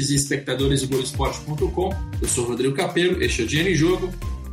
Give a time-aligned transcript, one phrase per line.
[0.00, 1.90] ouvintes e espectadores do Globoesporte.com.
[2.20, 4.10] Eu sou Rodrigo Capelo, este é o Dinheiro em Jogo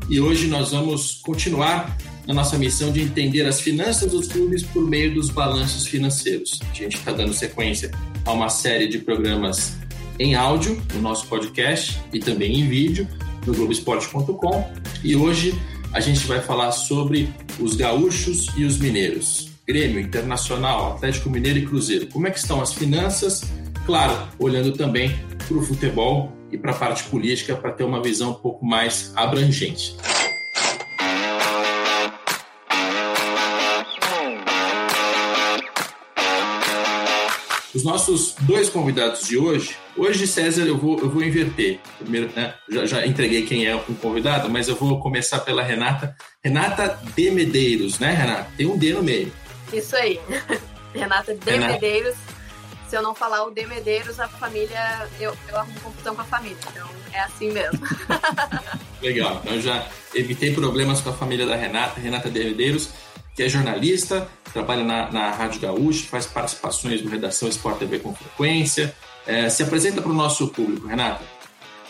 [0.09, 4.85] e hoje nós vamos continuar na nossa missão de entender as finanças dos clubes por
[4.85, 6.59] meio dos balanços financeiros.
[6.69, 7.91] A gente está dando sequência
[8.25, 9.77] a uma série de programas
[10.19, 13.07] em áudio no nosso podcast e também em vídeo
[13.45, 14.69] no Globoesporte.com
[15.03, 15.57] e hoje
[15.93, 19.49] a gente vai falar sobre os gaúchos e os mineiros.
[19.65, 22.07] Grêmio, Internacional, Atlético Mineiro e Cruzeiro.
[22.07, 23.43] Como é que estão as finanças?
[23.85, 25.15] Claro, olhando também
[25.47, 29.11] para o futebol e para a parte política para ter uma visão um pouco mais
[29.15, 29.95] abrangente.
[37.73, 41.79] Os nossos dois convidados de hoje, hoje, César, eu vou, eu vou inverter.
[41.99, 46.15] Primeiro, né, já, já entreguei quem é o convidado, mas eu vou começar pela Renata.
[46.43, 48.47] Renata de Medeiros, né, Renata?
[48.57, 49.31] Tem um D no meio.
[49.71, 50.19] Isso aí.
[50.91, 51.73] Renata de Renata.
[51.73, 52.15] Medeiros.
[52.89, 56.25] Se eu não falar o de Medeiros, a família, eu, eu arrumo confusão com a
[56.25, 56.57] família.
[56.71, 57.79] Então é assim mesmo.
[59.01, 59.41] Legal.
[59.43, 62.89] Então já evitei problemas com a família da Renata, Renata de Medeiros,
[63.35, 68.15] que é jornalista, trabalha na, na Rádio Gaúcho, faz participações no Redação Sport TV com
[68.15, 68.95] frequência.
[69.25, 71.23] É, se apresenta para o nosso público, Renata.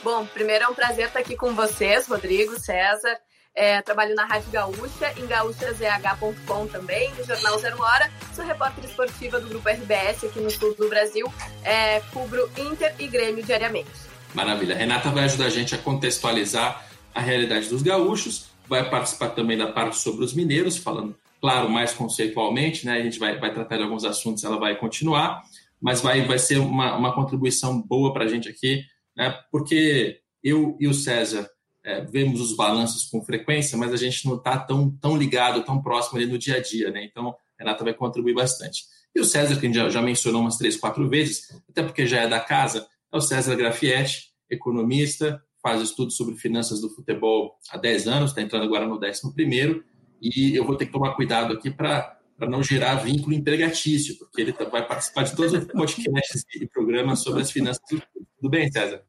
[0.04, 3.18] Bom, primeiro é um prazer estar aqui com vocês, Rodrigo, César.
[3.58, 8.12] É, trabalho na Rádio Gaúcha, em gaúchazh.com também, no Jornal Zero Hora.
[8.32, 11.26] Sou repórter esportiva do Grupo RBS aqui no sul do Brasil.
[11.64, 13.90] É, cubro Inter e Grêmio diariamente.
[14.36, 14.76] Maravilha.
[14.76, 19.72] Renata vai ajudar a gente a contextualizar a realidade dos gaúchos, vai participar também da
[19.72, 23.00] parte sobre os mineiros, falando, claro, mais conceitualmente, né?
[23.00, 25.42] A gente vai, vai tratar de alguns assuntos, ela vai continuar,
[25.82, 28.84] mas vai, vai ser uma, uma contribuição boa para a gente aqui,
[29.16, 29.36] né?
[29.52, 31.50] Porque eu e o César
[31.88, 35.82] é, vemos os balanços com frequência, mas a gente não está tão, tão ligado, tão
[35.82, 37.06] próximo ali no dia a dia, né?
[37.06, 38.84] Então, a Renata vai contribuir bastante.
[39.16, 42.06] E o César, que a gente já, já mencionou umas três, quatro vezes, até porque
[42.06, 47.58] já é da casa, é o César Grafietti, economista, faz estudos sobre finanças do futebol
[47.72, 49.82] há 10 anos, está entrando agora no 11 primeiro,
[50.22, 54.52] e eu vou ter que tomar cuidado aqui para não gerar vínculo empregatício, porque ele
[54.52, 58.28] tá, vai participar de todos os podcasts e programas sobre as finanças do futebol.
[58.42, 59.04] Tudo bem, César?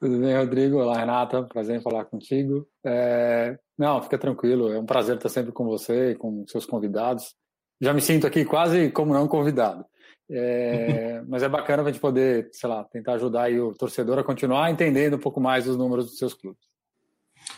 [0.00, 0.78] Tudo bem, Rodrigo?
[0.78, 1.42] Olá, Renata.
[1.44, 2.66] Prazer em falar contigo.
[2.84, 3.58] É...
[3.78, 4.72] Não, fica tranquilo.
[4.72, 7.34] É um prazer estar sempre com você e com seus convidados.
[7.80, 9.84] Já me sinto aqui quase como não convidado.
[10.30, 11.22] É...
[11.28, 15.16] Mas é bacana a gente poder, sei lá, tentar ajudar o torcedor a continuar entendendo
[15.16, 16.62] um pouco mais os números dos seus clubes.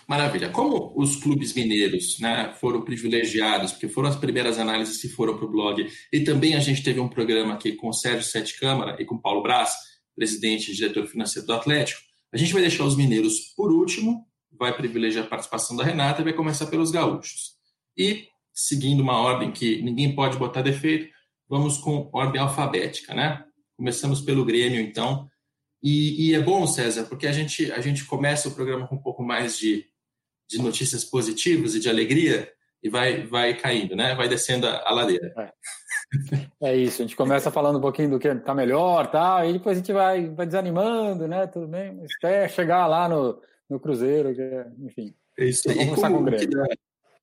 [0.07, 0.51] Maravilha.
[0.51, 5.47] Como os clubes mineiros né, foram privilegiados, porque foram as primeiras análises que foram para
[5.47, 8.97] o blog, e também a gente teve um programa aqui com o Sérgio Sete Câmara
[9.01, 9.75] e com o Paulo Braz,
[10.15, 14.75] presidente e diretor financeiro do Atlético, a gente vai deixar os mineiros por último, vai
[14.75, 17.57] privilegiar a participação da Renata e vai começar pelos gaúchos.
[17.97, 21.13] E, seguindo uma ordem que ninguém pode botar defeito,
[21.49, 23.45] vamos com ordem alfabética, né?
[23.77, 25.29] Começamos pelo Grêmio, então.
[25.83, 29.03] E, e, é bom, César, porque a gente, a gente começa o programa com um
[29.03, 29.87] pouco mais de,
[30.49, 32.51] de notícias positivas e de alegria
[32.83, 34.15] e vai, vai caindo, né?
[34.15, 35.33] Vai descendo a, a ladeira.
[35.39, 35.53] É.
[36.61, 39.45] É isso, a gente começa falando um pouquinho do que está melhor, tá?
[39.47, 41.47] E depois a gente vai, vai desanimando, né?
[41.47, 45.15] Tudo bem, até chegar lá no, no Cruzeiro, que, é, enfim.
[45.39, 45.77] É isso aí.
[45.77, 46.67] Vamos como, com que dá,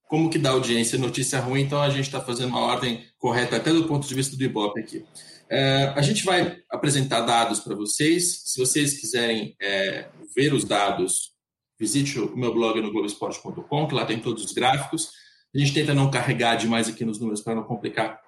[0.08, 3.72] como que dá audiência notícia ruim, então a gente está fazendo uma ordem correta até
[3.72, 5.06] do ponto de vista do Ibope aqui.
[5.50, 8.44] É, a gente vai apresentar dados para vocês.
[8.46, 11.34] Se vocês quiserem é, ver os dados,
[11.80, 15.12] visite o meu blog no Globoesporte.com, que lá tem todos os gráficos.
[15.54, 18.20] A gente tenta não carregar demais aqui nos números para não complicar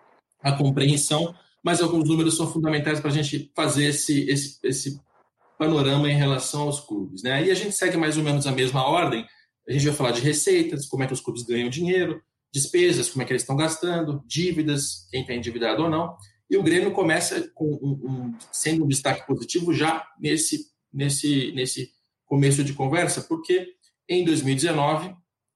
[0.46, 1.34] a compreensão,
[1.64, 5.02] mas alguns números são fundamentais para a gente fazer esse, esse, esse
[5.58, 7.24] panorama em relação aos clubes.
[7.24, 7.48] Né?
[7.48, 9.26] E a gente segue mais ou menos a mesma ordem.
[9.68, 12.22] A gente vai falar de receitas, como é que os clubes ganham dinheiro,
[12.54, 16.16] despesas, como é que eles estão gastando, dívidas, quem está endividado ou não.
[16.48, 21.90] E o Grêmio começa com um, um, sendo um destaque positivo já nesse, nesse, nesse
[22.28, 23.70] começo de conversa, porque
[24.08, 25.16] em 2019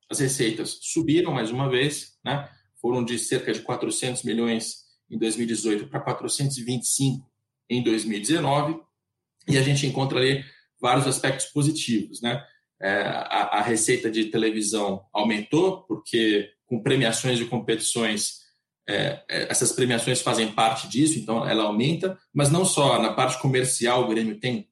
[0.10, 2.50] as receitas subiram mais uma vez, né?
[2.82, 7.28] Foram de cerca de 400 milhões em 2018 para 425
[7.70, 8.80] em 2019,
[9.48, 10.44] e a gente encontra ali
[10.80, 12.44] vários aspectos positivos, né?
[12.82, 18.40] É, a, a, receita de televisão aumentou, porque com premiações de competições,
[18.88, 23.38] é, é, essas premiações fazem parte disso, então ela aumenta, mas não só, na parte
[23.42, 24.70] comercial, o Grêmio tem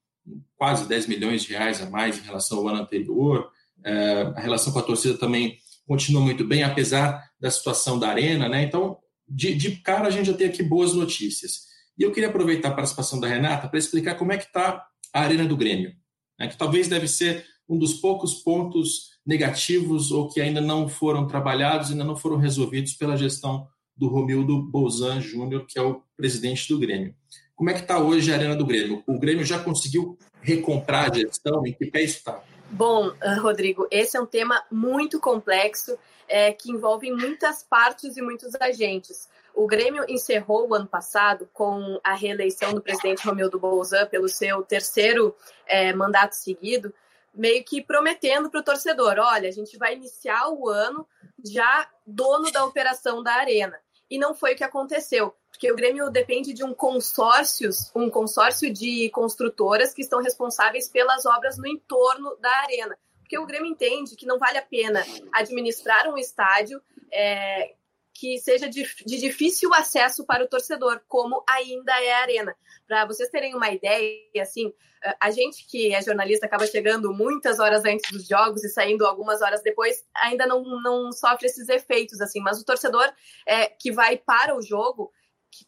[0.55, 3.51] quase 10 milhões de reais a mais em relação ao ano anterior,
[3.83, 8.49] é, a relação com a torcida também continua muito bem, apesar da situação da arena,
[8.49, 8.63] né?
[8.63, 8.97] Então,
[9.27, 11.67] de, de cara, a gente já tem aqui boas notícias.
[11.97, 15.21] E eu queria aproveitar a participação da Renata para explicar como é que está a
[15.21, 15.93] arena do Grêmio,
[16.39, 16.47] né?
[16.47, 21.91] que talvez deve ser um dos poucos pontos negativos ou que ainda não foram trabalhados,
[21.91, 26.79] ainda não foram resolvidos pela gestão do Romildo Bolzan Júnior, que é o presidente do
[26.79, 27.15] Grêmio.
[27.55, 29.03] Como é que está hoje a arena do Grêmio?
[29.07, 31.65] O Grêmio já conseguiu recomprar a gestão?
[31.65, 32.41] Em que pé está?
[32.69, 35.97] Bom, ah, Rodrigo, esse é um tema muito complexo
[36.27, 39.29] é, que envolve muitas partes e muitos agentes.
[39.55, 44.61] O Grêmio encerrou o ano passado com a reeleição do presidente Romildo Bolzan pelo seu
[44.61, 45.35] terceiro
[45.65, 46.93] é, mandato seguido,
[47.33, 51.07] meio que prometendo para o torcedor: olha, a gente vai iniciar o ano
[51.43, 53.79] já dono da operação da Arena.
[54.09, 58.71] E não foi o que aconteceu, porque o Grêmio depende de um consórcio, um consórcio
[58.71, 62.97] de construtoras que estão responsáveis pelas obras no entorno da Arena.
[63.19, 66.81] Porque o Grêmio entende que não vale a pena administrar um estádio
[67.11, 67.73] é,
[68.19, 72.55] que seja de, de, difícil acesso para o torcedor, como ainda é a Arena.
[72.87, 74.73] Para vocês terem uma ideia, assim,
[75.19, 79.41] a gente que é jornalista acaba chegando muitas horas antes dos jogos e saindo algumas
[79.41, 83.07] horas depois, ainda não, não sofre esses efeitos, assim, mas o torcedor
[83.45, 85.11] é, que vai para o jogo,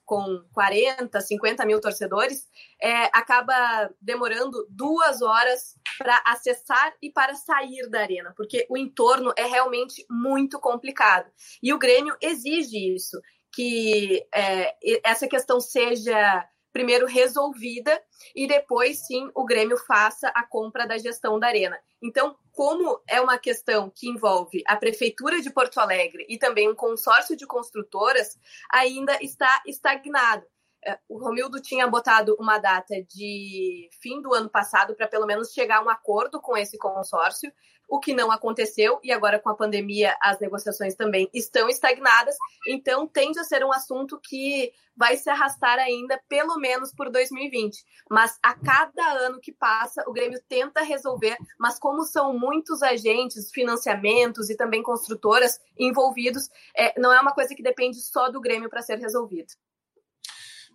[0.05, 2.47] com 40, 50 mil torcedores,
[2.81, 9.33] é, acaba demorando duas horas para acessar e para sair da arena, porque o entorno
[9.37, 11.31] é realmente muito complicado.
[11.61, 13.19] E o Grêmio exige isso,
[13.53, 16.47] que é, essa questão seja
[16.79, 18.01] primeiro resolvida
[18.33, 21.77] e depois sim o Grêmio faça a compra da gestão da arena.
[22.01, 26.75] Então, como é uma questão que envolve a prefeitura de Porto Alegre e também um
[26.75, 28.37] consórcio de construtoras,
[28.71, 30.45] ainda está estagnado.
[30.85, 35.51] É, o Romildo tinha botado uma data de fim do ano passado para pelo menos
[35.51, 37.51] chegar a um acordo com esse consórcio,
[37.89, 42.35] o que não aconteceu, e agora com a pandemia as negociações também estão estagnadas,
[42.67, 47.83] então tende a ser um assunto que vai se arrastar ainda pelo menos por 2020.
[48.09, 53.49] Mas a cada ano que passa, o Grêmio tenta resolver, mas como são muitos agentes,
[53.51, 56.47] financiamentos e também construtoras envolvidos,
[56.77, 59.53] é, não é uma coisa que depende só do Grêmio para ser resolvido.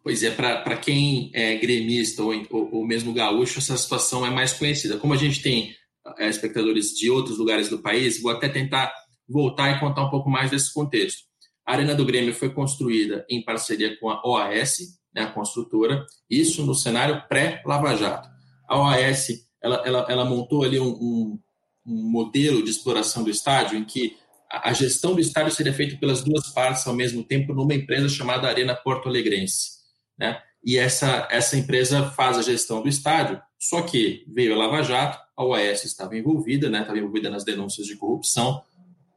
[0.05, 4.53] Pois é, para quem é gremista ou, ou, ou, mesmo gaúcho, essa situação é mais
[4.53, 4.99] conhecida.
[4.99, 5.75] Como a gente tem
[6.19, 8.93] é, espectadores de outros lugares do país, vou até tentar
[9.27, 11.23] voltar e contar um pouco mais desse contexto.
[11.67, 14.81] A Arena do Grêmio foi construída em parceria com a OAS,
[15.15, 18.29] né, a construtora, isso no cenário pré-Lava Jato.
[18.69, 19.29] A OAS
[19.63, 21.41] ela, ela, ela montou ali um, um,
[21.87, 24.19] um modelo de exploração do estádio em que
[24.51, 28.47] a gestão do estádio seria feita pelas duas partes ao mesmo tempo numa empresa chamada
[28.47, 29.74] Arena Porto Alegrense.
[30.19, 30.41] Né?
[30.65, 35.19] E essa, essa empresa faz a gestão do estádio, só que veio a Lava Jato,
[35.37, 36.81] a OAS estava envolvida, né?
[36.81, 38.63] estava envolvida nas denúncias de corrupção,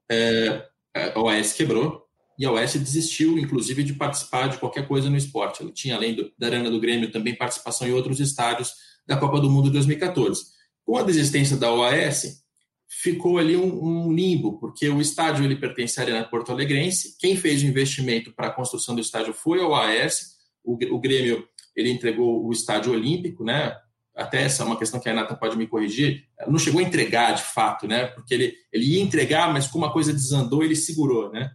[0.09, 2.05] é, a OAS quebrou
[2.39, 5.63] e a OAS desistiu, inclusive, de participar de qualquer coisa no esporte.
[5.63, 8.73] Ele tinha, além do, da Arena do Grêmio, também participação em outros estádios
[9.07, 10.45] da Copa do Mundo de 2014.
[10.85, 12.43] Com a desistência da OAS,
[12.87, 17.35] ficou ali um, um, limbo, porque o estádio ele pertence à Arena Porto Alegrense, quem
[17.35, 20.36] fez o investimento para a construção do estádio foi a OAS,
[20.73, 23.75] o, Grêmio ele entregou o estádio olímpico, né?
[24.15, 26.25] Até essa é uma questão que a Renata pode me corrigir.
[26.47, 28.07] Não chegou a entregar de fato, né?
[28.07, 31.51] Porque ele, ele ia entregar, mas como a coisa desandou, ele segurou, né?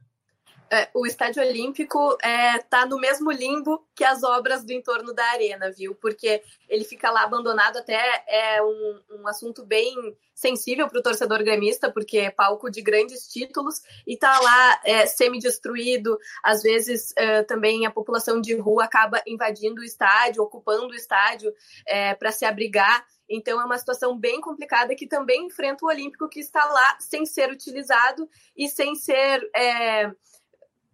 [0.73, 5.13] É, o Estádio Olímpico está é, tá no mesmo limbo que as obras do entorno
[5.13, 5.95] da arena, viu?
[5.95, 9.95] Porque ele fica lá abandonado até é um, um assunto bem
[10.35, 15.05] sensível para o torcedor gremista, porque é palco de grandes títulos e está lá é,
[15.05, 16.19] semi-destruído.
[16.43, 21.53] Às vezes é, também a população de rua acaba invadindo o estádio, ocupando o estádio
[21.87, 23.05] é, para se abrigar.
[23.29, 27.27] Então é uma situação bem complicada que também enfrenta o Olímpico que está lá sem
[27.27, 28.27] ser utilizado
[28.57, 30.11] e sem ser é,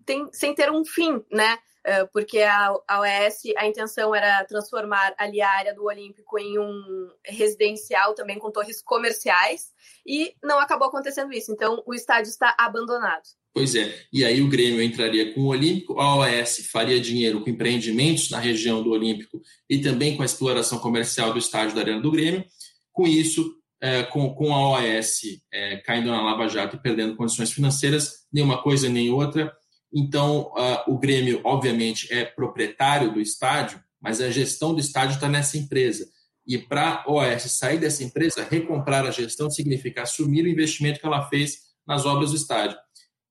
[0.09, 1.59] tem, sem ter um fim, né?
[1.85, 6.59] É, porque a, a OES, a intenção era transformar ali a área do Olímpico em
[6.59, 9.69] um residencial também com torres comerciais
[10.07, 11.53] e não acabou acontecendo isso.
[11.53, 13.23] Então o estádio está abandonado.
[13.55, 17.51] Pois é, e aí o Grêmio entraria com o Olímpico, a OAS faria dinheiro com
[17.51, 22.01] empreendimentos na região do Olímpico e também com a exploração comercial do estádio da Arena
[22.01, 22.45] do Grêmio.
[22.93, 25.21] Com isso, é, com, com a OAS
[25.53, 29.57] é, caindo na Lava Jato e perdendo condições financeiras, nenhuma coisa nem outra,
[29.93, 35.29] então, uh, o Grêmio, obviamente, é proprietário do estádio, mas a gestão do estádio está
[35.29, 36.07] nessa empresa.
[36.47, 41.07] E para a OAS sair dessa empresa, recomprar a gestão significa assumir o investimento que
[41.07, 42.79] ela fez nas obras do estádio.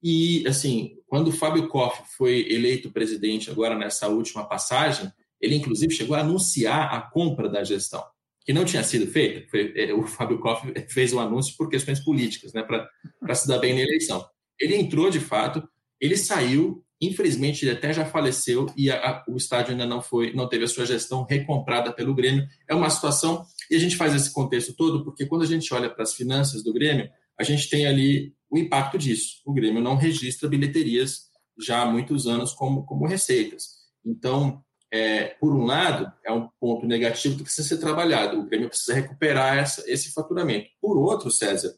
[0.02, 5.12] E, assim, quando o Fábio Koff foi eleito presidente agora nessa última passagem,
[5.42, 8.04] ele inclusive chegou a anunciar a compra da gestão,
[8.46, 9.48] que não tinha sido feita.
[9.50, 13.48] Foi, é, o Fábio Koff fez o um anúncio por questões políticas, né, para se
[13.48, 14.24] dar bem na eleição.
[14.60, 15.68] Ele entrou, de fato,
[16.00, 20.34] ele saiu, infelizmente ele até já faleceu e a, a, o estádio ainda não foi,
[20.34, 22.48] não teve a sua gestão recomprada pelo Grêmio.
[22.68, 25.90] É uma situação e a gente faz esse contexto todo porque quando a gente olha
[25.90, 29.42] para as finanças do Grêmio, a gente tem ali o impacto disso.
[29.46, 31.28] O Grêmio não registra bilheterias
[31.60, 33.78] já há muitos anos como, como receitas.
[34.06, 38.40] Então, é, por um lado, é um ponto negativo que precisa ser trabalhado.
[38.40, 40.68] O Grêmio precisa recuperar essa, esse faturamento.
[40.82, 41.76] Por outro, César,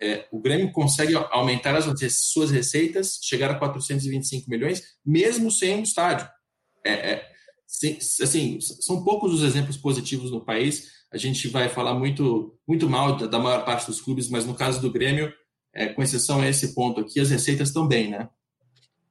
[0.00, 1.86] é, o Grêmio consegue aumentar as
[2.22, 6.28] suas receitas, chegar a 425 milhões, mesmo sem um estádio.
[6.84, 7.30] É, é,
[8.22, 10.88] assim, são poucos os exemplos positivos no país.
[11.12, 14.54] A gente vai falar muito, muito mal da, da maior parte dos clubes, mas no
[14.54, 15.32] caso do Grêmio,
[15.74, 18.28] é, com exceção a esse ponto aqui, as receitas estão bem, né?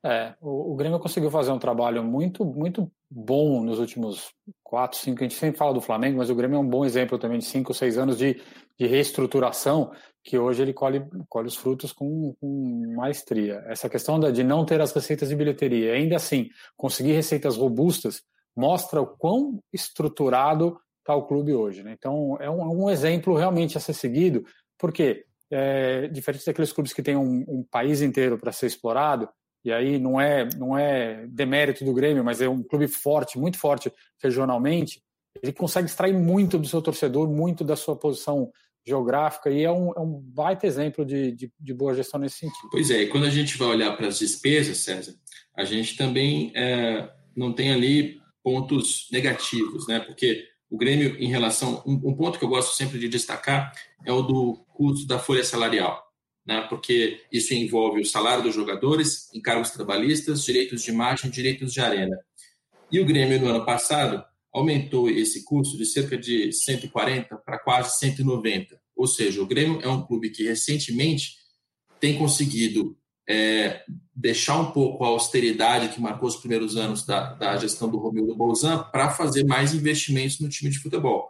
[0.04, 5.20] É, o, o, Grêmio conseguiu fazer um trabalho muito, muito bom nos últimos quatro, cinco.
[5.20, 7.46] A gente sempre fala do Flamengo, mas o Grêmio é um bom exemplo também de
[7.46, 8.42] cinco, seis anos de,
[8.78, 9.92] de reestruturação
[10.24, 13.62] que hoje ele colhe, colhe os frutos com, com maestria.
[13.68, 18.22] Essa questão de não ter as receitas de bilheteria, ainda assim conseguir receitas robustas,
[18.56, 21.84] mostra o quão estruturado está o clube hoje.
[21.84, 21.94] Né?
[21.98, 24.46] Então é um, um, exemplo realmente a ser seguido,
[24.78, 29.28] porque é, diferente daqueles clubes que têm um, um país inteiro para ser explorado
[29.64, 33.58] e aí não é não é demérito do Grêmio, mas é um clube forte, muito
[33.58, 35.02] forte regionalmente,
[35.42, 38.52] ele consegue extrair muito do seu torcedor, muito da sua posição
[38.86, 42.70] geográfica, e é um, é um baita exemplo de, de, de, boa gestão nesse sentido.
[42.72, 45.14] Pois é, e quando a gente vai olhar para as despesas, César,
[45.56, 50.00] a gente também é, não tem ali pontos negativos, né?
[50.00, 51.84] Porque o Grêmio, em relação.
[51.86, 53.72] Um, um ponto que eu gosto sempre de destacar
[54.06, 56.09] é o do custo da folha salarial
[56.50, 61.80] né, porque isso envolve o salário dos jogadores, encargos trabalhistas, direitos de imagem, direitos de
[61.80, 62.18] arena.
[62.92, 68.00] E o Grêmio, no ano passado, aumentou esse custo de cerca de 140 para quase
[68.00, 68.82] 190.
[68.96, 71.36] Ou seja, o Grêmio é um clube que recentemente
[72.00, 72.98] tem conseguido
[73.30, 73.84] é,
[74.16, 78.36] deixar um pouco a austeridade que marcou os primeiros anos da, da gestão do Romildo
[78.36, 81.30] Bolzan para fazer mais investimentos no time de futebol.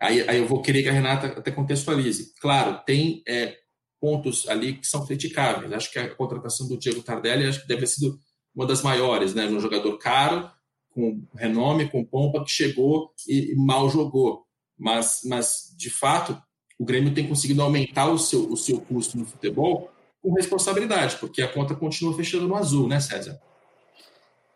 [0.00, 2.32] Aí, aí, eu vou querer que a Renata até contextualize.
[2.40, 3.61] Claro, tem é,
[4.02, 5.72] pontos ali que são criticáveis.
[5.72, 8.18] Acho que a contratação do Diego Tardelli acho que deve ter sido
[8.52, 9.46] uma das maiores, né?
[9.46, 10.50] Um jogador caro,
[10.92, 14.44] com renome, com pompa, que chegou e, mal jogou.
[14.76, 16.36] Mas, mas, de fato,
[16.80, 19.88] o Grêmio tem conseguido aumentar o seu, o seu custo no futebol
[20.20, 23.40] com responsabilidade, porque a conta continua fechando no azul, né, César?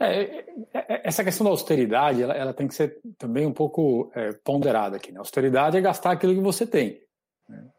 [0.00, 4.10] É, é, é essa questão da austeridade, ela, ela, tem que ser também um pouco
[4.14, 5.12] é, ponderada aqui.
[5.12, 5.20] Né?
[5.20, 7.00] Austeridade é gastar aquilo que você tem.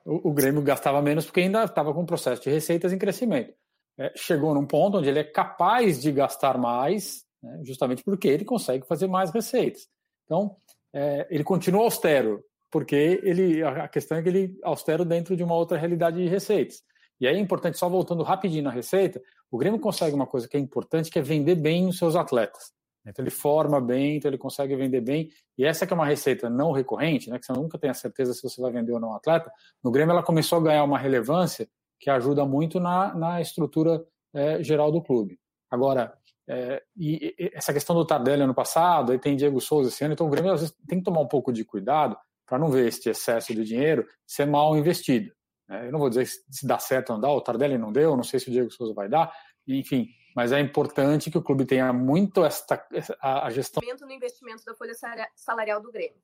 [0.06, 3.54] O, o Grêmio gastava menos porque ainda estava com um processo de receitas em crescimento.
[4.00, 8.46] É, chegou num ponto onde ele é capaz de gastar mais, né, justamente porque ele
[8.46, 9.88] consegue fazer mais receitas.
[10.26, 10.56] Então,
[10.94, 15.56] é, ele continua austero, porque ele, a questão é que ele austero dentro de uma
[15.56, 16.84] outra realidade de receitas.
[17.20, 20.56] E aí é importante, só voltando rapidinho na receita, o Grêmio consegue uma coisa que
[20.56, 22.72] é importante, que é vender bem os seus atletas.
[23.10, 25.30] Então ele forma bem, então ele consegue vender bem.
[25.58, 28.34] E essa que é uma receita não recorrente, né, que você nunca tem a certeza
[28.34, 29.52] se você vai vender ou não um atleta,
[29.84, 31.68] no Grêmio ela começou a ganhar uma relevância
[32.00, 35.40] que ajuda muito na, na estrutura é, geral do clube.
[35.70, 36.14] Agora,
[36.48, 40.14] é, e, e, essa questão do Tardelli ano passado, aí tem Diego Souza esse ano,
[40.14, 42.88] então o Grêmio às vezes tem que tomar um pouco de cuidado para não ver
[42.88, 45.32] este excesso de dinheiro ser mal investido.
[45.68, 45.88] Né?
[45.88, 48.24] Eu não vou dizer se dá certo ou não dá, o Tardelli não deu, não
[48.24, 49.34] sei se o Diego Souza vai dar,
[49.68, 50.08] enfim,
[50.38, 52.80] mas é importante que o clube tenha muito esta,
[53.20, 53.82] a, a gestão.
[54.02, 54.94] no investimento da folha
[55.36, 56.20] salarial do Grêmio.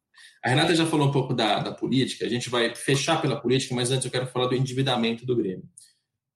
[0.45, 3.73] A Renata já falou um pouco da, da política, a gente vai fechar pela política,
[3.73, 5.67] mas antes eu quero falar do endividamento do Grêmio.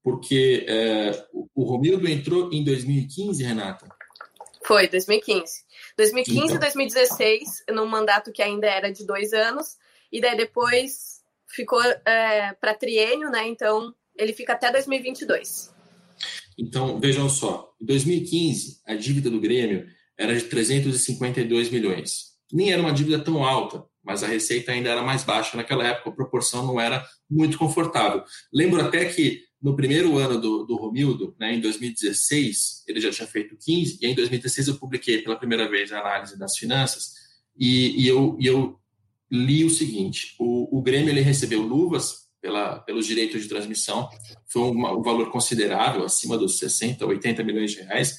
[0.03, 1.12] Porque é,
[1.53, 3.88] o Romildo entrou em 2015, Renata?
[4.65, 5.63] Foi, 2015.
[5.96, 6.55] 2015 então.
[6.55, 9.77] e 2016, num mandato que ainda era de dois anos,
[10.12, 13.48] e daí depois ficou é, para triênio, né?
[13.48, 15.76] Então ele fica até 2022.
[16.57, 19.87] Então, vejam só, em 2015, a dívida do Grêmio
[20.17, 22.37] era de 352 milhões.
[22.51, 26.09] Nem era uma dívida tão alta, mas a receita ainda era mais baixa naquela época,
[26.09, 28.23] a proporção não era muito confortável.
[28.51, 33.27] Lembro até que no primeiro ano do, do Romildo, né, em 2016, ele já tinha
[33.27, 37.13] feito 15, e em 2016 eu publiquei pela primeira vez a análise das finanças,
[37.57, 38.79] e, e eu, e eu
[39.31, 44.09] li o seguinte: o, o Grêmio ele recebeu luvas pela, pelos direitos de transmissão.
[44.45, 48.17] Foi um, valor considerável, acima dos 60, 80 milhões de reais.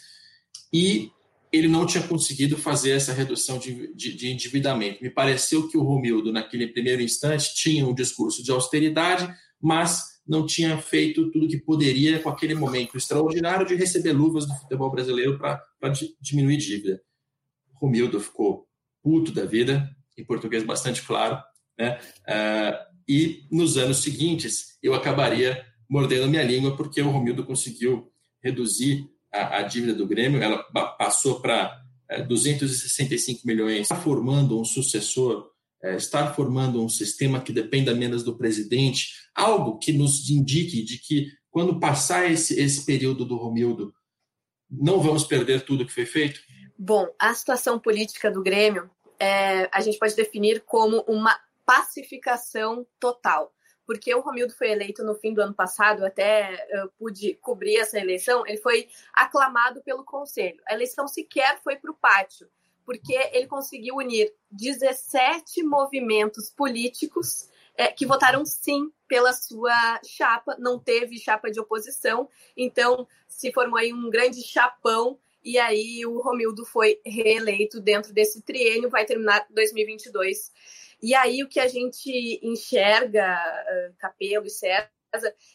[0.71, 1.11] E
[1.51, 5.03] ele não tinha conseguido fazer essa redução de, de, de endividamento.
[5.03, 10.45] Me pareceu que o Romildo, naquele primeiro instante, tinha um discurso de austeridade, mas não
[10.45, 15.39] tinha feito tudo que poderia com aquele momento extraordinário de receber luvas do futebol brasileiro
[15.39, 15.65] para
[16.21, 17.01] diminuir dívida.
[17.73, 18.69] O Romildo ficou
[19.03, 21.43] puto da vida, em português bastante claro,
[21.79, 21.99] né?
[22.27, 28.13] Uh, e nos anos seguintes eu acabaria mordendo minha língua porque o Romildo conseguiu
[28.43, 30.63] reduzir a, a dívida do Grêmio, ela
[30.99, 35.51] passou para é, 265 milhões, está formando um sucessor,
[35.83, 40.99] é, estar formando um sistema que dependa menos do presidente, algo que nos indique de
[40.99, 43.93] que quando passar esse, esse período do Romildo,
[44.71, 46.41] não vamos perder tudo que foi feito?
[46.79, 51.37] Bom, a situação política do Grêmio é, a gente pode definir como uma
[51.69, 53.53] pacificação total.
[53.85, 56.67] Porque o Romildo foi eleito no fim do ano passado, até
[56.99, 60.63] pude cobrir essa eleição, ele foi aclamado pelo Conselho.
[60.67, 62.49] A eleição sequer foi para o pátio,
[62.87, 70.79] porque ele conseguiu unir 17 movimentos políticos é, que votaram sim pela sua chapa, não
[70.79, 76.65] teve chapa de oposição, então se formou aí um grande chapão e aí o Romildo
[76.67, 80.51] foi reeleito dentro desse triênio, vai terminar 2022.
[81.03, 84.91] E aí o que a gente enxerga, uh, Capelo e César,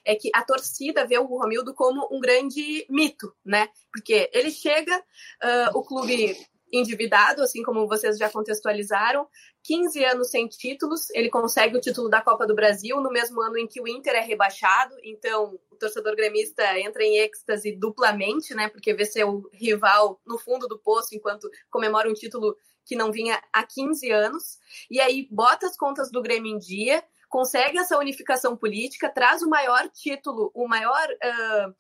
[0.04, 3.70] é que a torcida vê o Romildo como um grande mito, né?
[3.92, 6.36] Porque ele chega, uh, o clube
[6.74, 9.28] endividado, assim como vocês já contextualizaram,
[9.64, 13.60] 15 anos sem títulos, ele consegue o título da Copa do Brasil no mesmo ano
[13.60, 18.70] em que o Inter é rebaixado, então o torcedor gremista entra em êxtase duplamente, né,
[18.70, 23.42] porque vê seu rival no fundo do poço enquanto comemora um título que não vinha
[23.52, 24.60] há 15 anos,
[24.90, 29.50] e aí bota as contas do Grêmio em dia, consegue essa unificação política, traz o
[29.50, 31.08] maior título, o maior...
[31.10, 31.74] Uh,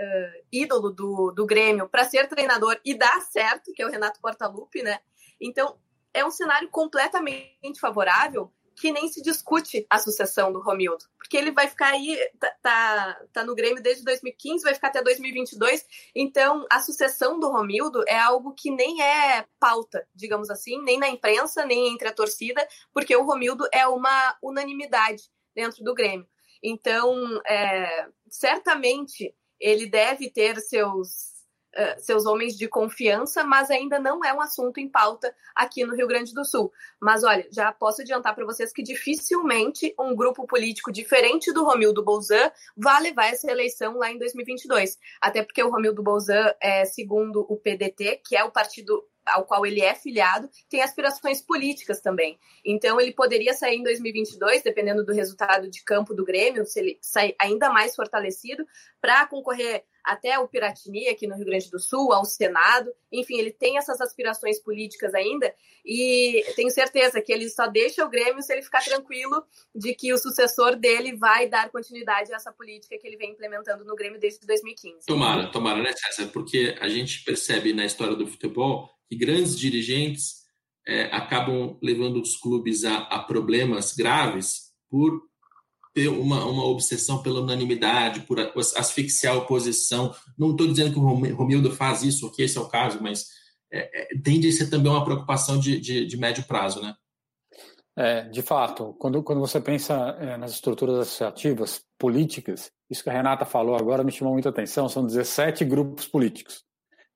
[0.00, 4.20] uh, ídolo do, do Grêmio para ser treinador e dar certo, que é o Renato
[4.20, 5.00] Portaluppi, né?
[5.40, 5.76] Então,
[6.12, 11.50] é um cenário completamente favorável que nem se discute a sucessão do Romildo, porque ele
[11.50, 15.84] vai ficar aí, tá, tá, tá, no Grêmio desde 2015, vai ficar até 2022,
[16.14, 21.08] então a sucessão do Romildo é algo que nem é pauta, digamos assim, nem na
[21.08, 25.24] imprensa, nem entre a torcida, porque o Romildo é uma unanimidade
[25.54, 26.26] dentro do Grêmio.
[26.62, 31.29] Então, é, certamente ele deve ter seus
[31.70, 35.94] Uh, seus homens de confiança, mas ainda não é um assunto em pauta aqui no
[35.94, 36.72] Rio Grande do Sul.
[37.00, 42.02] Mas olha, já posso adiantar para vocês que dificilmente um grupo político diferente do Romildo
[42.02, 44.98] Bolzan vai levar essa eleição lá em 2022.
[45.20, 49.64] Até porque o Romildo Bolzan é, segundo o PDT, que é o partido ao qual
[49.64, 52.38] ele é filiado, tem aspirações políticas também.
[52.64, 56.98] Então, ele poderia sair em 2022, dependendo do resultado de campo do Grêmio, se ele
[57.00, 58.64] sair ainda mais fortalecido,
[59.00, 62.90] para concorrer até o Piratini, aqui no Rio Grande do Sul, ao Senado.
[63.12, 68.08] Enfim, ele tem essas aspirações políticas ainda e tenho certeza que ele só deixa o
[68.08, 72.52] Grêmio se ele ficar tranquilo de que o sucessor dele vai dar continuidade a essa
[72.52, 75.06] política que ele vem implementando no Grêmio desde 2015.
[75.06, 76.28] Tomara, tomara, né, César?
[76.32, 80.36] Porque a gente percebe na história do futebol que grandes dirigentes
[80.86, 85.20] é, acabam levando os clubes a, a problemas graves por
[85.92, 90.14] ter uma, uma obsessão pela unanimidade, por asfixiar a oposição.
[90.38, 93.26] Não estou dizendo que o Romildo faz isso, que esse é o caso, mas
[93.72, 96.94] é, é, tende a ser também uma preocupação de, de, de médio prazo, né?
[97.96, 103.12] É, de fato, quando, quando você pensa é, nas estruturas associativas políticas, isso que a
[103.12, 106.64] Renata falou agora me chamou muita atenção, são 17 grupos políticos.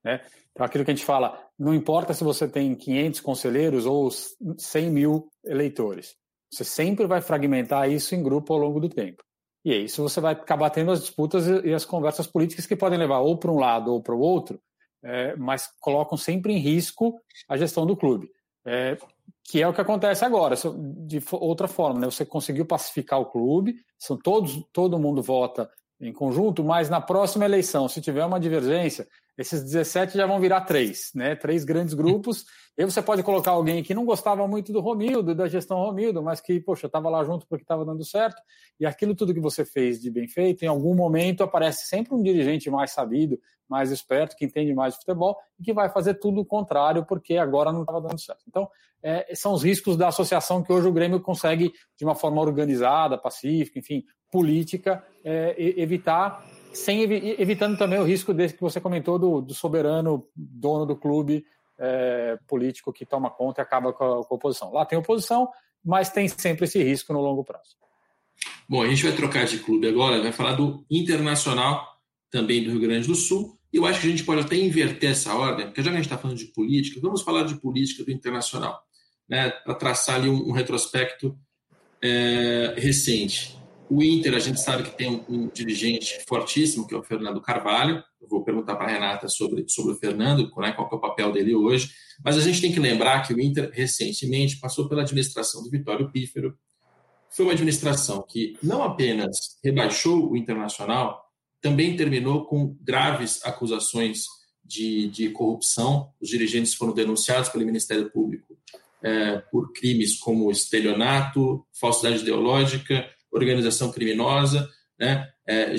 [0.03, 0.21] Né?
[0.55, 4.89] Então, aquilo que a gente fala, não importa se você tem 500 conselheiros ou 100
[4.89, 6.15] mil eleitores,
[6.49, 9.21] você sempre vai fragmentar isso em grupo ao longo do tempo.
[9.65, 12.97] E é isso você vai acabar tendo as disputas e as conversas políticas que podem
[12.97, 14.61] levar ou para um lado ou para o outro,
[15.03, 18.31] é, mas colocam sempre em risco a gestão do clube.
[18.65, 18.97] É,
[19.43, 20.55] que é o que acontece agora,
[21.05, 22.05] de outra forma, né?
[22.05, 27.45] Você conseguiu pacificar o clube, são todos, todo mundo vota em conjunto, mas na próxima
[27.45, 31.35] eleição, se tiver uma divergência, esses 17 já vão virar três, né?
[31.35, 32.45] Três grandes grupos.
[32.77, 36.39] E você pode colocar alguém que não gostava muito do Romildo, da gestão Romildo, mas
[36.39, 38.41] que, poxa, estava lá junto porque estava dando certo.
[38.79, 42.23] E aquilo tudo que você fez de bem feito, em algum momento aparece sempre um
[42.23, 46.41] dirigente mais sabido, mais esperto, que entende mais de futebol e que vai fazer tudo
[46.41, 48.43] o contrário porque agora não estava dando certo.
[48.47, 48.69] Então,
[49.03, 53.17] é, são os riscos da associação que hoje o Grêmio consegue, de uma forma organizada,
[53.17, 54.03] pacífica, enfim,
[54.35, 60.27] política, é, evitar sem evitando também o risco desse que você comentou do, do soberano
[60.35, 61.45] dono do clube
[61.79, 64.73] é, político que toma conta e acaba com a, com a, oposição.
[64.73, 65.47] Lá tem oposição,
[65.81, 67.77] mas tem sempre esse risco no longo prazo.
[68.67, 71.87] Bom, a gente vai trocar de clube agora, vai falar do Internacional,
[72.29, 73.57] também do Rio Grande do Sul.
[73.71, 76.01] E eu acho que a gente pode até inverter essa ordem, porque já que a
[76.01, 78.83] gente está falando de política, vamos falar de política do Internacional,
[79.29, 81.37] né, para traçar ali um, um retrospecto
[82.01, 83.57] é, recente.
[83.89, 87.39] O Inter, a gente sabe que tem um, um, dirigente fortíssimo, que é o Fernando
[87.41, 88.03] Carvalho.
[88.19, 91.31] Eu vou perguntar para a Renata sobre, sobre o Fernando, né, qual é o papel
[91.31, 91.91] dele hoje.
[92.23, 96.11] Mas a gente tem que lembrar que o Inter, recentemente, passou pela administração do Vitório
[96.11, 96.57] Pífero.
[97.29, 101.23] Foi uma administração que não apenas rebaixou o Internacional,
[101.61, 104.23] também terminou com graves acusações
[104.63, 106.09] de, de corrupção.
[106.19, 108.57] Os dirigentes foram denunciados pelo Ministério Público
[109.03, 114.69] é, por crimes como estelionato, falsidade ideológica, organização criminosa,
[114.99, 115.29] né?
[115.47, 115.75] É,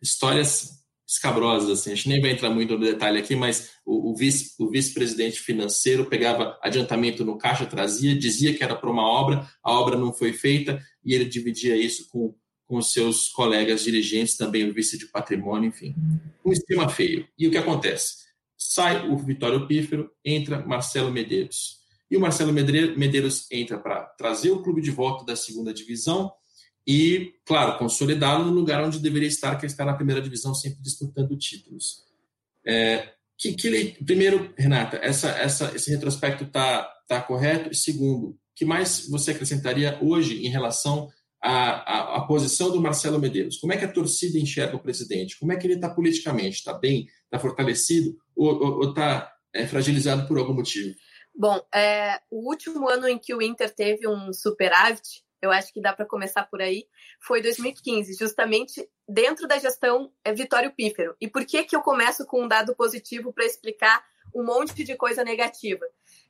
[0.00, 1.92] histórias escabrosas, assim.
[1.92, 5.40] A gente nem vai entrar muito no detalhe aqui, mas o, o vice, o vice-presidente
[5.40, 10.12] financeiro pegava adiantamento no caixa, trazia, dizia que era para uma obra, a obra não
[10.12, 12.34] foi feita e ele dividia isso com,
[12.66, 15.94] com seus colegas dirigentes, também o vice de patrimônio, enfim.
[16.44, 17.28] Um esquema feio.
[17.38, 18.24] E o que acontece?
[18.56, 21.84] Sai o Vitório Pífero, entra Marcelo Medeiros.
[22.10, 26.32] E o Marcelo Medeiros entra para trazer o clube de volta da segunda divisão,
[26.86, 30.82] e, claro, consolidá-lo no lugar onde deveria estar, que é estar na primeira divisão, sempre
[30.82, 32.04] disputando títulos.
[32.66, 37.70] É, que, que, primeiro, Renata, essa, essa, esse retrospecto está tá correto?
[37.70, 41.08] E segundo, que mais você acrescentaria hoje em relação
[41.42, 43.58] à, à, à, posição do Marcelo Medeiros?
[43.58, 45.38] Como é que a torcida enxerga o presidente?
[45.38, 46.58] Como é que ele está politicamente?
[46.58, 47.06] Está bem?
[47.24, 48.16] Está fortalecido?
[48.36, 50.94] Ou está é, fragilizado por algum motivo?
[51.34, 55.80] Bom, é, o último ano em que o Inter teve um superávit eu acho que
[55.80, 56.86] dá para começar por aí,
[57.20, 61.14] foi 2015, justamente dentro da gestão é, Vitório Pífero.
[61.20, 64.04] E por que, que eu começo com um dado positivo para explicar
[64.34, 65.84] um monte de coisa negativa?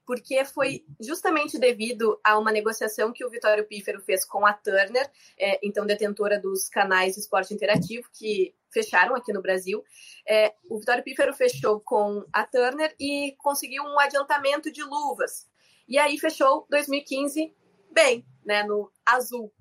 [0.05, 5.11] Porque foi justamente devido a uma negociação que o Vitório Pífero fez com a Turner,
[5.39, 9.83] é, então detentora dos canais esporte interativo, que fecharam aqui no Brasil.
[10.29, 15.49] É, o Vitório Pífero fechou com a Turner e conseguiu um adiantamento de luvas.
[15.87, 17.55] E aí fechou 2015
[17.95, 19.53] bem, né, no azul.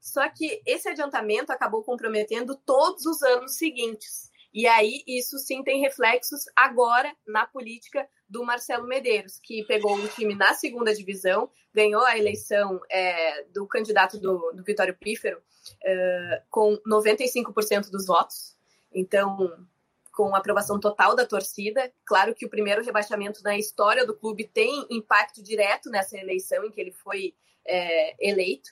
[0.00, 4.30] Só que esse adiantamento acabou comprometendo todos os anos seguintes.
[4.52, 10.08] E aí isso sim tem reflexos agora na política do Marcelo Medeiros, que pegou o
[10.08, 15.42] time na segunda divisão, ganhou a eleição é, do candidato do, do Vitório Pífero
[15.82, 18.56] é, com 95% dos votos.
[18.92, 19.66] Então,
[20.14, 21.92] com aprovação total da torcida.
[22.06, 26.70] Claro que o primeiro rebaixamento na história do clube tem impacto direto nessa eleição em
[26.70, 27.34] que ele foi
[27.66, 28.70] é, eleito.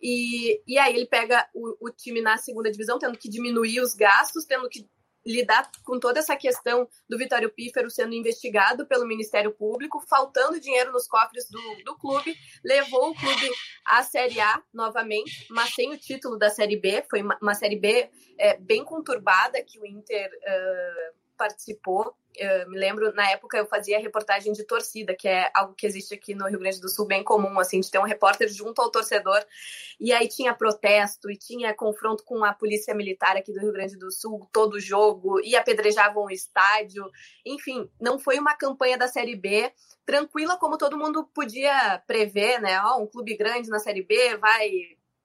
[0.00, 3.94] E, e aí ele pega o, o, time na segunda divisão, tendo que diminuir os
[3.94, 4.88] gastos, tendo que
[5.28, 10.90] lidar com toda essa questão do Vitório Pífero sendo investigado pelo Ministério Público, faltando dinheiro
[10.90, 13.50] nos cofres do, do clube, levou o clube
[13.84, 17.04] à Série A novamente, mas sem o título da Série B.
[17.10, 22.16] Foi uma, uma Série B é, bem conturbada que o Inter uh, participou.
[22.68, 26.34] Me lembro, na época, eu fazia reportagem de torcida, que é algo que existe aqui
[26.34, 29.44] no Rio Grande do Sul bem comum, assim, de ter um repórter junto ao torcedor.
[29.98, 33.96] E aí tinha protesto e tinha confronto com a polícia militar aqui do Rio Grande
[33.96, 37.10] do Sul, todo jogo, e apedrejavam o estádio.
[37.44, 39.72] Enfim, não foi uma campanha da Série B
[40.04, 42.82] tranquila como todo mundo podia prever, né?
[42.82, 44.70] Oh, um clube grande na Série B vai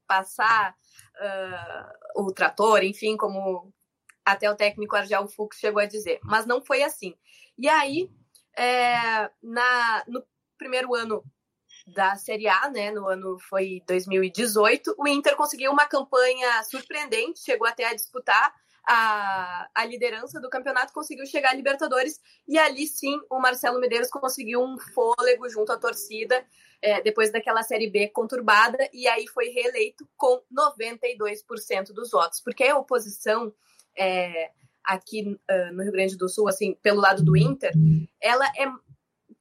[0.06, 0.76] passar
[1.15, 3.72] uh, o trator, enfim, como
[4.25, 6.19] até o técnico Argel Fux chegou a dizer.
[6.23, 7.15] Mas não foi assim.
[7.57, 8.09] E aí,
[8.57, 10.23] é, na, no
[10.57, 11.23] primeiro ano
[11.86, 17.67] da Série A, né, no ano foi 2018, o Inter conseguiu uma campanha surpreendente, chegou
[17.67, 18.53] até a disputar
[18.86, 24.09] a, a liderança do campeonato, conseguiu chegar à Libertadores, e ali sim o Marcelo Medeiros
[24.09, 26.45] conseguiu um fôlego junto à torcida,
[26.81, 32.65] é, depois daquela Série B conturbada, e aí foi reeleito com 92% dos votos, porque
[32.65, 33.53] a oposição
[33.97, 34.51] é,
[34.84, 37.71] aqui uh, no Rio Grande do Sul, assim, pelo lado do Inter,
[38.21, 38.65] ela é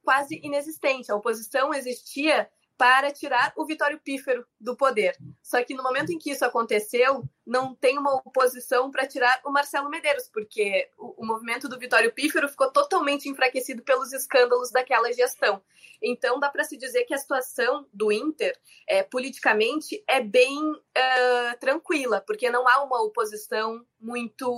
[0.02, 1.10] quase inexistente.
[1.10, 2.48] A oposição existia
[2.82, 5.16] para tirar o Vitório Pífero do poder.
[5.40, 9.52] Só que no momento em que isso aconteceu, não tem uma oposição para tirar o
[9.52, 15.12] Marcelo Medeiros, porque o, o, movimento do Vitório Pífero ficou totalmente enfraquecido pelos escândalos daquela
[15.12, 15.62] gestão.
[16.02, 21.58] Então dá para se dizer que a situação do Inter, é, politicamente, é bem uh,
[21.60, 24.52] tranquila, porque não há uma oposição muito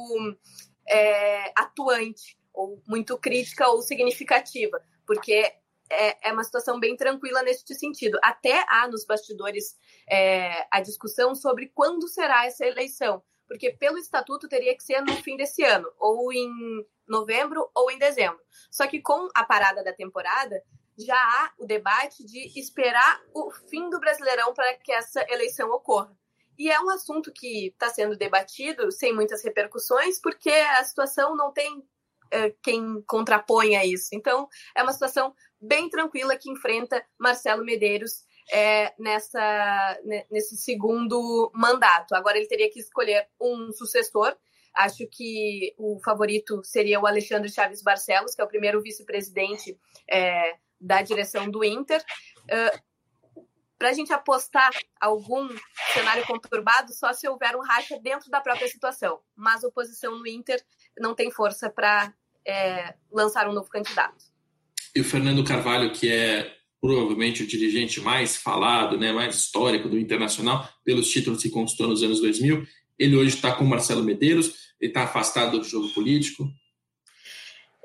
[0.88, 5.52] é, atuante, ou muito crítica ou significativa, porque
[5.94, 8.18] é, é uma situação bem tranquila neste sentido.
[8.22, 9.76] Até há nos bastidores
[10.08, 15.16] é, a discussão sobre quando será essa eleição, porque pelo estatuto teria que ser no
[15.22, 16.50] fim desse ano, ou em
[17.06, 18.40] novembro ou em dezembro.
[18.70, 20.62] Só que com a parada da temporada,
[20.96, 26.16] já há o debate de esperar o fim do Brasileirão para que essa eleição ocorra.
[26.56, 31.52] E é um assunto que está sendo debatido sem muitas repercussões, porque a situação não
[31.52, 31.84] tem
[32.34, 34.08] é, quem contraponha isso.
[34.12, 39.98] Então, é uma situação bem tranquila que enfrenta Marcelo Medeiros é, nessa,
[40.30, 42.14] nesse segundo mandato.
[42.14, 44.36] Agora ele teria que escolher um sucessor.
[44.74, 49.78] Acho que o favorito seria o Alexandre Chaves Barcelos, que é o primeiro vice-presidente
[50.10, 52.04] é, da direção do Inter.
[53.78, 55.48] Para a gente apostar algum
[55.92, 59.20] cenário conturbado, só se houver um racha dentro da própria situação.
[59.36, 60.60] Mas a oposição no Inter
[60.98, 62.12] não tem força para
[62.46, 64.24] é, lançar um novo candidato.
[64.94, 69.98] E o Fernando Carvalho, que é provavelmente o dirigente mais falado, né, mais histórico do
[69.98, 72.66] Internacional, pelos títulos que conquistou nos anos 2000,
[72.98, 76.46] Ele hoje está com Marcelo Medeiros, ele está afastado do jogo político.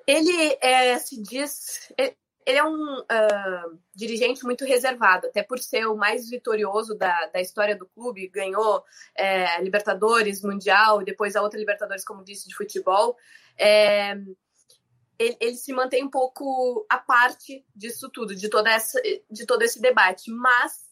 [0.05, 1.93] Ele é, se diz.
[1.97, 7.39] Ele é um uh, dirigente muito reservado, até por ser o mais vitorioso da, da
[7.39, 8.27] história do clube.
[8.27, 8.83] Ganhou
[9.15, 13.15] é, Libertadores, Mundial, e depois a outra Libertadores, como disse, de futebol.
[13.57, 14.15] É,
[15.19, 19.61] ele, ele, se mantém um pouco à parte disso tudo, de, toda essa, de todo
[19.61, 20.31] esse debate.
[20.31, 20.89] Mas,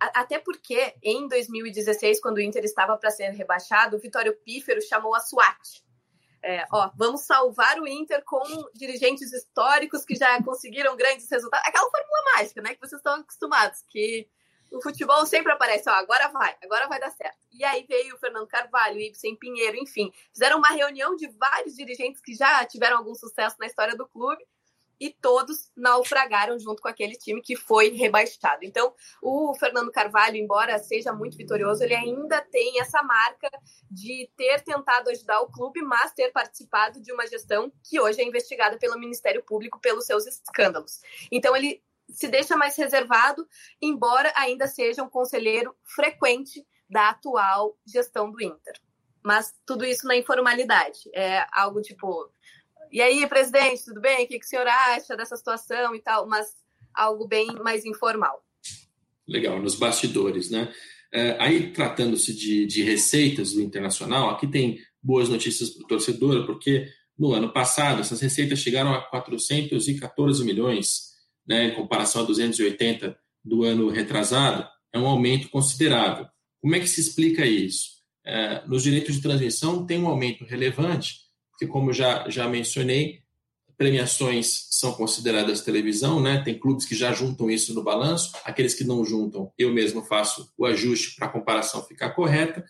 [0.00, 4.80] a, até porque em 2016, quando o Inter estava para ser rebaixado, o Vitório Pífero
[4.80, 5.84] chamou a SWAT.
[6.42, 8.40] É, ó, vamos salvar o Inter com
[8.72, 11.68] dirigentes históricos que já conseguiram grandes resultados.
[11.68, 12.74] Aquela fórmula mágica, né?
[12.74, 14.28] Que vocês estão acostumados, que
[14.70, 17.38] o futebol sempre aparece, ó, agora vai, agora vai dar certo.
[17.52, 20.12] E aí veio o Fernando Carvalho, Ibsen Pinheiro, enfim.
[20.32, 24.44] Fizeram uma reunião de vários dirigentes que já tiveram algum sucesso na história do clube
[24.98, 28.64] e todos naufragaram junto com aquele time que foi rebaixado.
[28.64, 33.50] Então, o Fernando Carvalho, embora seja muito vitorioso, ele ainda tem essa marca
[33.90, 38.24] de ter tentado ajudar o clube, mas ter participado de uma gestão que hoje é
[38.24, 41.00] investigada pelo Ministério Público pelos seus escândalos.
[41.30, 43.46] Então, ele se deixa mais reservado,
[43.80, 48.74] embora ainda seja um conselheiro frequente da atual gestão do Inter.
[49.24, 51.00] Mas tudo isso na informalidade.
[51.12, 52.30] É algo tipo,
[52.92, 54.24] e aí, presidente, tudo bem?
[54.24, 56.28] O que, o senhor acha dessa situação e tal?
[56.28, 56.46] Mas
[56.94, 58.44] algo bem mais informal.
[59.26, 60.72] Legal, nos bastidores, né?
[61.12, 66.46] É, aí, tratando-se de, de receitas do internacional, aqui tem boas notícias para o torcedor,
[66.46, 66.86] porque
[67.18, 71.15] no ano passado essas receitas chegaram a 414 milhões
[71.46, 76.26] né, em comparação a 280 do ano retrasado, é um aumento considerável.
[76.60, 77.96] Como é que se explica isso?
[78.24, 83.20] É, nos direitos de transmissão tem um aumento relevante, porque como já, já mencionei,
[83.76, 86.42] premiações são consideradas televisão, né?
[86.42, 90.52] Tem clubes que já juntam isso no balanço, aqueles que não juntam, eu mesmo faço
[90.56, 92.64] o ajuste para a comparação ficar correta.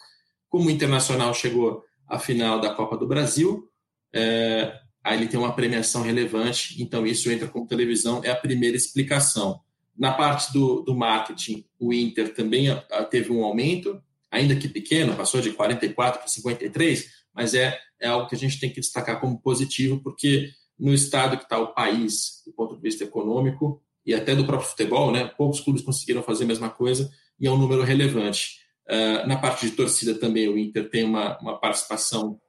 [0.49, 3.69] Como o Internacional chegou à final da Copa do Brasil,
[4.13, 8.77] é, aí ele tem uma premiação relevante, então isso entra como televisão, é a primeira
[8.77, 9.61] explicação.
[9.97, 14.69] Na parte do, do marketing, o Inter também a, a, teve um aumento, ainda que
[14.69, 18.81] pequeno, passou de 44 para 53, mas é, é algo que a gente tem que
[18.81, 23.81] destacar como positivo, porque no estado que está o país, do ponto de vista econômico
[24.05, 27.51] e até do próprio futebol, né, poucos clubes conseguiram fazer a mesma coisa e é
[27.51, 28.59] um número relevante.
[28.91, 32.41] Uh, na parte de torcida também, o Inter tem uma, uma participação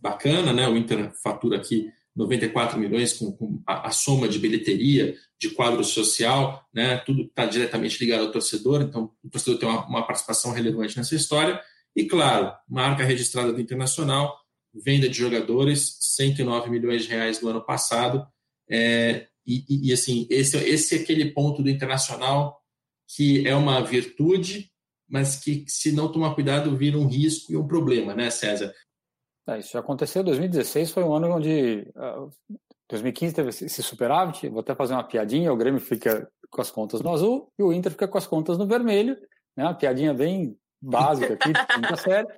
[0.00, 0.68] bacana, né?
[0.68, 5.84] O Inter fatura aqui 94 milhões com, com a, a, soma de bilheteria, de quadro
[5.84, 6.96] social, né?
[6.98, 11.14] tudo está diretamente ligado ao torcedor, então o torcedor tem uma, uma, participação relevante nessa
[11.14, 11.60] história.
[11.94, 14.34] E, claro, marca registrada do Internacional,
[14.74, 18.26] venda de jogadores, 109 milhões de reais no ano passado.
[18.68, 22.60] É, e, e, assim, esse, esse é aquele ponto do Internacional
[23.08, 24.70] que é uma virtude,
[25.08, 28.74] mas que, se não tomar cuidado, vira um risco e um problema, né, César?
[29.48, 30.24] É, isso já aconteceu.
[30.24, 31.86] 2016 foi um ano onde.
[31.94, 32.28] Uh, ah,
[32.88, 34.48] 2015 teve esse superávit.
[34.48, 37.72] Vou até fazer uma piadinha: o Grêmio fica com as contas no azul e o
[37.72, 39.16] Inter fica com as contas no vermelho.
[39.56, 39.64] Né?
[39.64, 42.28] Uma piadinha bem básica aqui, muita série.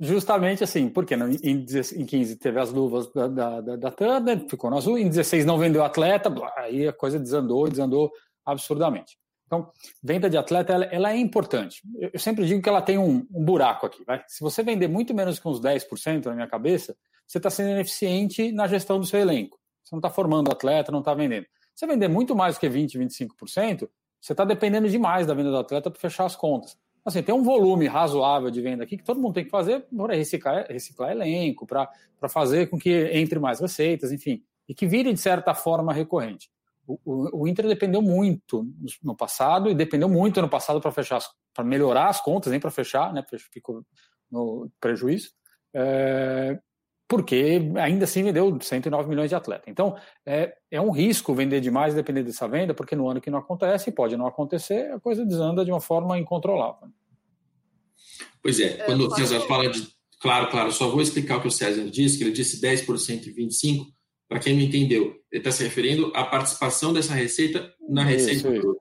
[0.00, 4.76] Justamente assim, porque em, em 15 teve as luvas da, da, da, da ficou no
[4.76, 8.12] azul, em 16 não vendeu atleta, aí a coisa desandou, desandou
[8.46, 9.18] absurdamente.
[9.48, 11.80] Então, venda de atleta, ela, ela é importante.
[11.98, 14.04] Eu, eu, sempre digo que ela tem um, um, buraco aqui.
[14.04, 14.22] Vai?
[14.28, 16.94] Se você vender muito menos que uns 10% na minha cabeça,
[17.26, 19.58] você está sendo ineficiente na gestão do seu elenco.
[19.82, 21.44] Você não está formando atleta, não está vendendo.
[21.74, 23.88] Se você vender muito mais que 20%, 25%,
[24.20, 26.76] você está dependendo demais da venda do atleta para fechar as contas.
[27.02, 30.14] Assim, tem um volume razoável de venda aqui que todo mundo tem que fazer para
[30.14, 31.88] reciclar, reciclar elenco, para
[32.28, 36.50] fazer com que entre mais receitas, enfim, e que vire de certa forma recorrente.
[36.88, 38.66] O, o, Inter dependeu muito
[39.02, 41.20] no passado e dependeu muito no passado para fechar,
[41.52, 43.22] para melhorar as contas, nem para fechar, né?
[43.52, 43.84] Ficou
[44.30, 45.30] no prejuízo.
[45.74, 46.58] É,
[47.06, 49.66] porque ainda assim vendeu 109 milhões de atletas.
[49.66, 49.96] Então,
[50.26, 53.90] é, é um risco vender demais depender dessa venda, porque no ano que não acontece,
[53.90, 56.88] pode não acontecer, a coisa desanda de uma forma incontrolável.
[58.42, 59.88] Pois é, quando o César fala de.
[60.20, 63.32] Claro, claro, só vou explicar o que o César disse, que ele disse 10% e
[63.32, 63.86] 25%,
[64.28, 68.60] para quem não entendeu, ele está se referindo à participação dessa receita na receita isso,
[68.60, 68.80] bruta.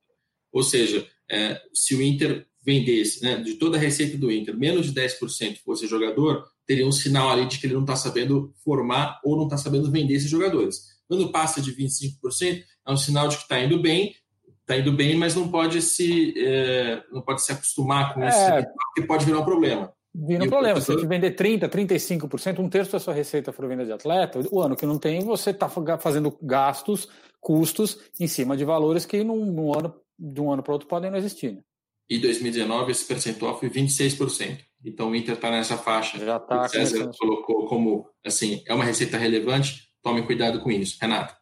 [0.52, 4.92] Ou seja, é, se o Inter vendesse, né, de toda a receita do Inter, menos
[4.92, 9.22] de 10% fosse jogador, teria um sinal ali de que ele não está sabendo formar
[9.24, 10.98] ou não está sabendo vender esses jogadores.
[11.08, 14.14] Quando passa de 25%, é um sinal de que está indo bem,
[14.62, 18.64] está indo bem, mas não pode se é, não pode se acostumar com isso, é,
[18.64, 19.94] porque pode virar um problema.
[20.14, 20.82] Vira um problema.
[20.82, 24.62] Se você vender 30%, 35%, um terço da sua receita for venda de atleta, o
[24.62, 27.08] ano que não tem, você está fazendo gastos,
[27.40, 31.12] custos em cima de valores que num, num ano, de um ano para outro podem
[31.12, 31.54] não existir.
[31.54, 31.62] Né?
[32.10, 34.60] E 2019 esse percentual foi 26%.
[34.84, 36.18] Então o Inter está nessa faixa.
[36.18, 36.62] Já está.
[36.62, 39.90] O César colocou como assim, é uma receita relevante.
[40.02, 40.98] Tome cuidado com isso.
[41.02, 41.36] Renata.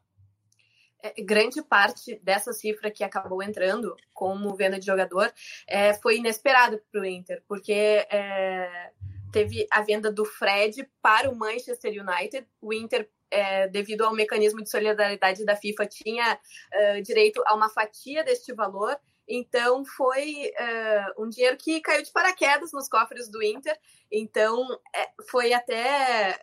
[1.06, 5.32] É, grande parte dessa cifra que acabou entrando como venda de jogador
[5.68, 7.72] é, foi inesperado para o Inter, porque
[8.10, 8.92] é,
[9.32, 12.48] teve a venda do Fred para o Manchester United.
[12.60, 16.40] O Inter, é, devido ao mecanismo de solidariedade da FIFA, tinha
[16.74, 18.98] é, direito a uma fatia deste valor.
[19.28, 20.52] Então foi
[21.18, 23.76] uh, um dinheiro que caiu de paraquedas nos cofres do Inter.
[24.12, 26.40] Então é, foi até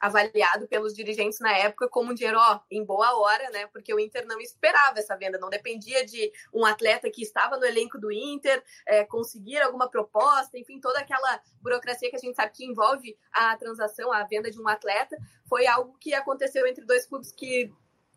[0.00, 3.66] avaliado pelos dirigentes na época como um dinheiro ó, em boa hora, né?
[3.66, 7.66] Porque o Inter não esperava essa venda, não dependia de um atleta que estava no
[7.66, 12.52] elenco do Inter é, conseguir alguma proposta, enfim, toda aquela burocracia que a gente sabe
[12.52, 17.06] que envolve a transação, a venda de um atleta, foi algo que aconteceu entre dois
[17.06, 17.70] clubes que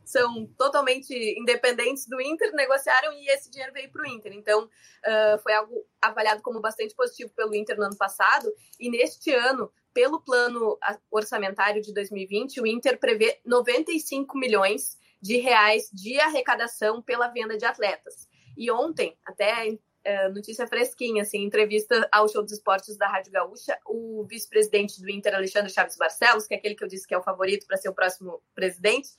[0.05, 4.33] são totalmente independentes do Inter, negociaram e esse dinheiro veio para o Inter.
[4.33, 8.51] Então, uh, foi algo avaliado como bastante positivo pelo Inter no ano passado.
[8.79, 10.77] E neste ano, pelo plano
[11.11, 17.65] orçamentário de 2020, o Inter prevê 95 milhões de reais de arrecadação pela venda de
[17.65, 18.27] atletas.
[18.57, 23.79] E ontem, até é, notícia fresquinha, assim, entrevista ao Show dos Esportes da Rádio Gaúcha,
[23.85, 27.17] o vice-presidente do Inter, Alexandre Chaves Barcelos, que é aquele que eu disse que é
[27.17, 29.09] o favorito para ser o próximo presidente,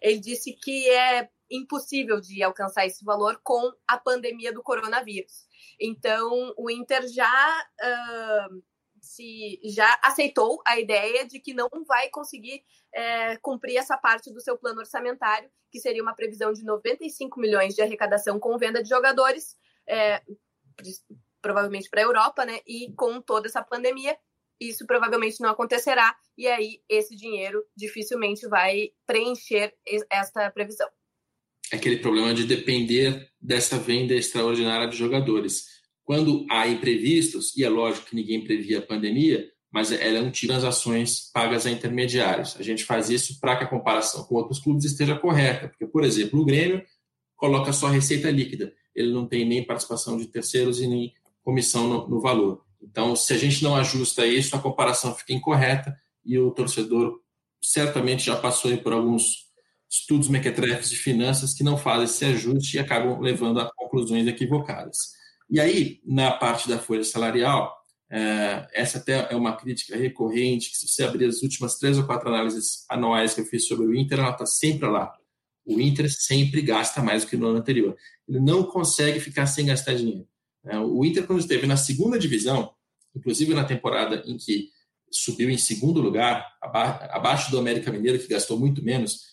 [0.00, 5.46] ele disse que é impossível de alcançar esse valor com a pandemia do coronavírus.
[5.78, 8.62] Então, o Inter já uh,
[9.02, 12.62] se já aceitou a ideia de que não vai conseguir
[12.94, 17.74] é, cumprir essa parte do seu plano orçamentário, que seria uma previsão de 95 milhões
[17.74, 19.56] de arrecadação com venda de jogadores,
[19.88, 20.22] é,
[21.40, 22.60] provavelmente para a Europa, né?
[22.66, 24.16] E com toda essa pandemia,
[24.60, 29.74] isso provavelmente não acontecerá, e aí esse dinheiro dificilmente vai preencher
[30.08, 30.88] esta previsão.
[31.72, 35.81] Aquele problema de depender dessa venda extraordinária de jogadores.
[36.04, 41.64] Quando há imprevistos, e é lógico que ninguém previa a pandemia, mas eram transações pagas
[41.64, 42.56] a intermediários.
[42.58, 46.04] A gente faz isso para que a comparação com outros clubes esteja correta, porque, por
[46.04, 46.84] exemplo, o Grêmio
[47.36, 52.08] coloca só receita líquida ele não tem nem participação de terceiros e nem comissão no,
[52.08, 52.64] no valor.
[52.80, 57.20] Então, se a gente não ajusta isso, a comparação fica incorreta e o torcedor
[57.60, 59.50] certamente já passou por alguns
[59.88, 65.12] estudos mequetrefes de finanças que não fazem esse ajuste e acabam levando a conclusões equivocadas.
[65.52, 67.76] E aí, na parte da folha salarial,
[68.10, 72.04] é, essa até é uma crítica recorrente, que se você abrir as últimas três ou
[72.04, 75.14] quatro análises anuais que eu fiz sobre o Inter, ela está sempre lá.
[75.66, 77.94] O Inter sempre gasta mais do que no ano anterior.
[78.26, 80.26] Ele não consegue ficar sem gastar dinheiro.
[80.64, 82.72] É, o Inter, quando esteve na segunda divisão,
[83.14, 84.70] inclusive na temporada em que
[85.10, 89.26] subiu em segundo lugar, abaixo do América Mineiro, que gastou muito menos,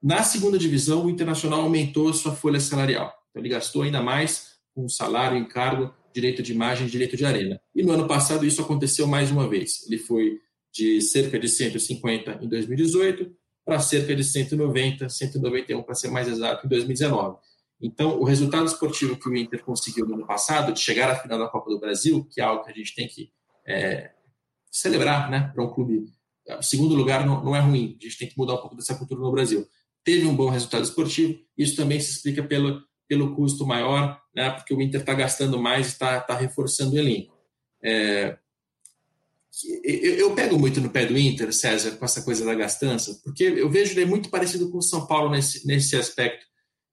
[0.00, 3.12] na segunda divisão o Internacional aumentou sua folha salarial.
[3.30, 7.60] Então, ele gastou ainda mais com salário, encargo, direito de imagem, direito de arena.
[7.74, 9.84] E no ano passado isso aconteceu mais uma vez.
[9.88, 10.38] Ele foi
[10.72, 13.28] de cerca de 150 em 2018
[13.64, 17.38] para cerca de 190, 191 para ser mais exato, em 2019.
[17.80, 21.40] Então, o resultado esportivo que o Inter conseguiu no ano passado, de chegar à final
[21.40, 23.32] da Copa do Brasil, que é algo que a gente tem que
[23.66, 24.12] é,
[24.70, 26.04] celebrar, né, para um clube.
[26.56, 28.94] O segundo lugar não, não, é ruim, a gente tem que mudar um pouco dessa
[28.94, 29.66] cultura no Brasil.
[30.04, 34.74] Teve um bom resultado esportivo, isso também se explica pelo, pelo custo maior, né, porque
[34.74, 37.36] o Inter está gastando mais e está tá reforçando o elenco.
[37.82, 38.36] É,
[39.82, 43.42] eu, eu, pego muito no pé do Inter, César, com essa coisa da gastança, porque
[43.44, 46.46] eu vejo ele muito parecido com o São Paulo nesse, nesse aspecto.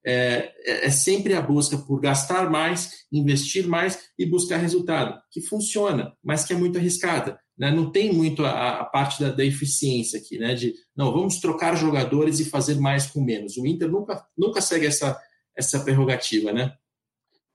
[0.08, 5.40] É, é, é, sempre a busca por gastar mais, investir mais e buscar resultado, que
[5.40, 7.40] funciona, mas que é muito arriscada.
[7.58, 7.72] Né?
[7.72, 10.54] Não tem muito a, a parte da, da, eficiência aqui, né?
[10.54, 13.56] de não, vamos trocar jogadores e fazer mais com menos.
[13.56, 15.20] O Inter nunca, nunca segue essa,
[15.56, 16.76] essa prerrogativa, né?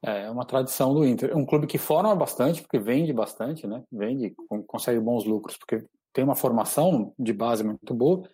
[0.03, 1.37] É, é uma tradição do Inter.
[1.37, 3.83] Um clube que forma bastante, porque vende bastante, né?
[3.91, 4.33] Vende,
[4.67, 8.27] consegue bons lucros, porque tem uma formação de base muito boa,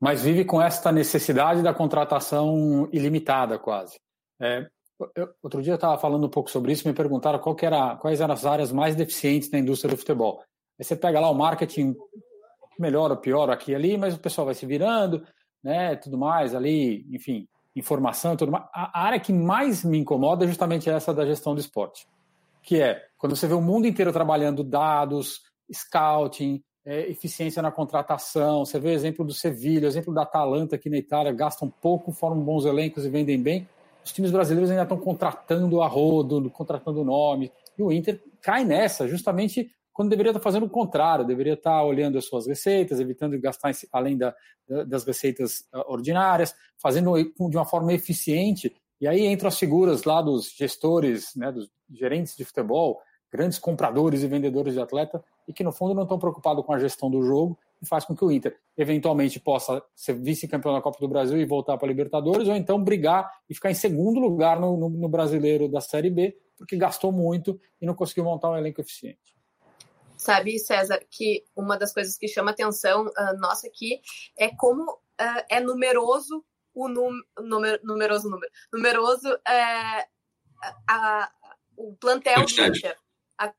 [0.00, 4.00] mas vive com esta necessidade da contratação ilimitada, quase.
[4.40, 4.66] É,
[5.14, 8.20] eu, outro dia eu estava falando um pouco sobre isso, me perguntaram qual era, quais
[8.20, 10.42] eram as áreas mais deficientes na indústria do futebol.
[10.78, 11.94] Aí você pega lá o marketing,
[12.78, 15.24] melhor ou pior aqui e ali, mas o pessoal vai se virando,
[15.62, 15.96] né?
[15.96, 18.64] Tudo mais ali, enfim, informação e tudo mais.
[18.72, 22.06] A área que mais me incomoda é justamente essa da gestão do esporte,
[22.62, 25.40] que é quando você vê o mundo inteiro trabalhando dados,
[25.72, 28.64] scouting, é, eficiência na contratação.
[28.64, 32.12] Você vê o exemplo do Sevilha, o exemplo da Atalanta aqui na Itália, gastam pouco,
[32.12, 33.68] formam bons elencos e vendem bem.
[34.04, 37.52] Os times brasileiros ainda estão contratando a rodo, contratando nome.
[37.78, 42.18] E o Inter cai nessa, justamente quando deveria estar fazendo o contrário, deveria estar olhando
[42.18, 44.34] as suas receitas, evitando gastar além da,
[44.86, 48.74] das receitas ah, ordinárias, fazendo de uma forma eficiente.
[49.00, 54.22] E aí entram as figuras lá dos gestores, né, dos gerentes de futebol, grandes compradores
[54.22, 57.22] e vendedores de atleta e que no fundo não estão preocupados com a gestão do
[57.22, 61.40] jogo e faz com que o Inter eventualmente possa ser vice-campeão da Copa do Brasil
[61.40, 64.88] e voltar para a Libertadores, ou então brigar e ficar em segundo lugar no, no,
[64.88, 69.34] no brasileiro da Série B, porque gastou muito e não conseguiu montar um elenco eficiente.
[70.22, 74.00] Sabe, César, que uma das coisas que chama atenção uh, nossa aqui
[74.38, 80.06] é como uh, é numeroso o número, numeroso número, numeroso é,
[80.88, 81.28] a,
[81.76, 82.96] o plantel do Inter.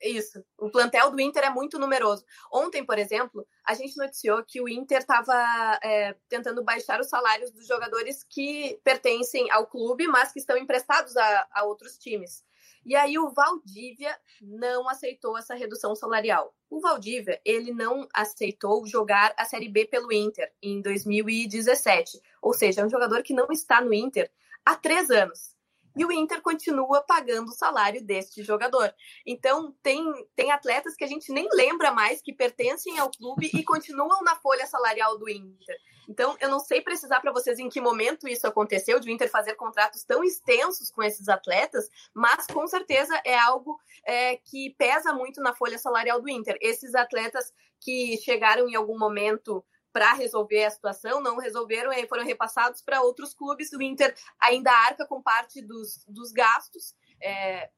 [0.02, 0.42] Isso.
[0.58, 2.24] O plantel do Inter é muito numeroso.
[2.50, 7.52] Ontem, por exemplo, a gente noticiou que o Inter estava é, tentando baixar os salários
[7.52, 12.42] dos jogadores que pertencem ao clube, mas que estão emprestados a, a outros times.
[12.86, 16.54] E aí o Valdívia não aceitou essa redução salarial.
[16.70, 22.20] O Valdívia, ele não aceitou jogar a Série B pelo Inter em 2017.
[22.42, 24.30] Ou seja, é um jogador que não está no Inter
[24.66, 25.53] há três anos
[25.96, 28.94] e o Inter continua pagando o salário deste jogador.
[29.26, 30.04] Então, tem,
[30.36, 34.36] tem atletas que a gente nem lembra mais que pertencem ao clube e continuam na
[34.36, 35.78] folha salarial do Inter.
[36.08, 39.30] Então, eu não sei precisar para vocês em que momento isso aconteceu, de o Inter
[39.30, 45.14] fazer contratos tão extensos com esses atletas, mas com certeza é algo é, que pesa
[45.14, 46.58] muito na folha salarial do Inter.
[46.60, 49.64] Esses atletas que chegaram em algum momento
[49.94, 53.72] para resolver a situação, não resolveram e foram repassados para outros clubes.
[53.72, 56.96] O Inter ainda arca com parte dos, dos gastos.
[57.22, 57.70] É,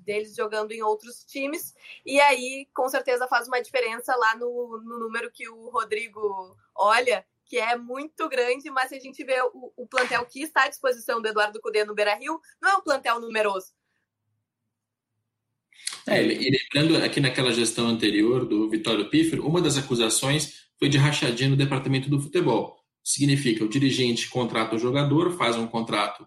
[0.00, 4.98] deles jogando em outros times, e aí com certeza faz uma diferença lá no, no
[4.98, 9.72] número que o Rodrigo olha, que é muito grande, mas se a gente vê o,
[9.76, 12.80] o plantel que está à disposição do Eduardo Cudê no Beira Rio, não é um
[12.80, 13.72] plantel numeroso.
[16.06, 20.96] É, e lembrando aqui naquela gestão anterior do Vitório Pífero, uma das acusações foi de
[20.96, 22.76] rachadinha no departamento do futebol.
[23.02, 26.26] Significa o dirigente contrata o jogador, faz um contrato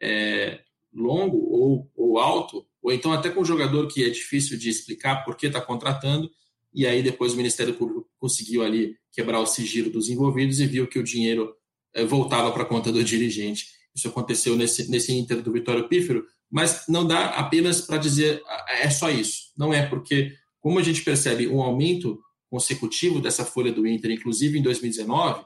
[0.00, 0.60] é,
[0.92, 5.24] longo ou, ou alto, ou então até com um jogador que é difícil de explicar
[5.24, 6.30] por que está contratando,
[6.74, 10.86] e aí depois o Ministério Público conseguiu ali quebrar o sigilo dos envolvidos e viu
[10.86, 11.54] que o dinheiro
[11.94, 13.66] é, voltava para a conta do dirigente.
[13.94, 18.42] Isso aconteceu nesse, nesse Inter do Vitório Pífero, mas não dá apenas para dizer
[18.82, 19.52] é só isso.
[19.56, 24.58] Não é, porque como a gente percebe um aumento consecutivo dessa folha do Inter, inclusive
[24.58, 25.42] em 2019,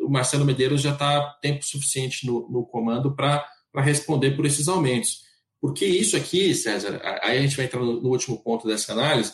[0.00, 3.46] o Marcelo Medeiros já está tempo suficiente no, no comando para
[3.76, 5.22] responder por esses aumentos.
[5.60, 9.32] Porque isso aqui, César, aí a gente vai entrar no, no último ponto dessa análise,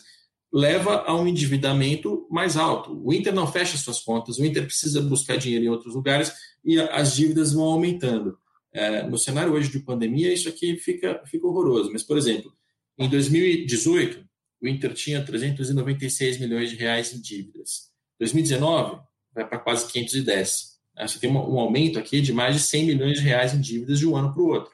[0.52, 3.00] leva a um endividamento mais alto.
[3.02, 6.30] O Inter não fecha suas contas, o Inter precisa buscar dinheiro em outros lugares
[6.62, 8.36] e as dívidas vão aumentando.
[8.72, 11.92] É, no cenário hoje de pandemia, isso aqui fica, fica horroroso.
[11.92, 12.52] Mas, por exemplo,
[12.98, 14.24] em 2018,
[14.60, 17.90] o Inter tinha 396 milhões de reais em dívidas.
[18.18, 19.00] 2019
[19.34, 20.78] vai para quase 510.
[20.96, 21.06] Né?
[21.08, 24.06] Você tem um aumento aqui de mais de 100 milhões de reais em dívidas de
[24.06, 24.72] um ano para o outro.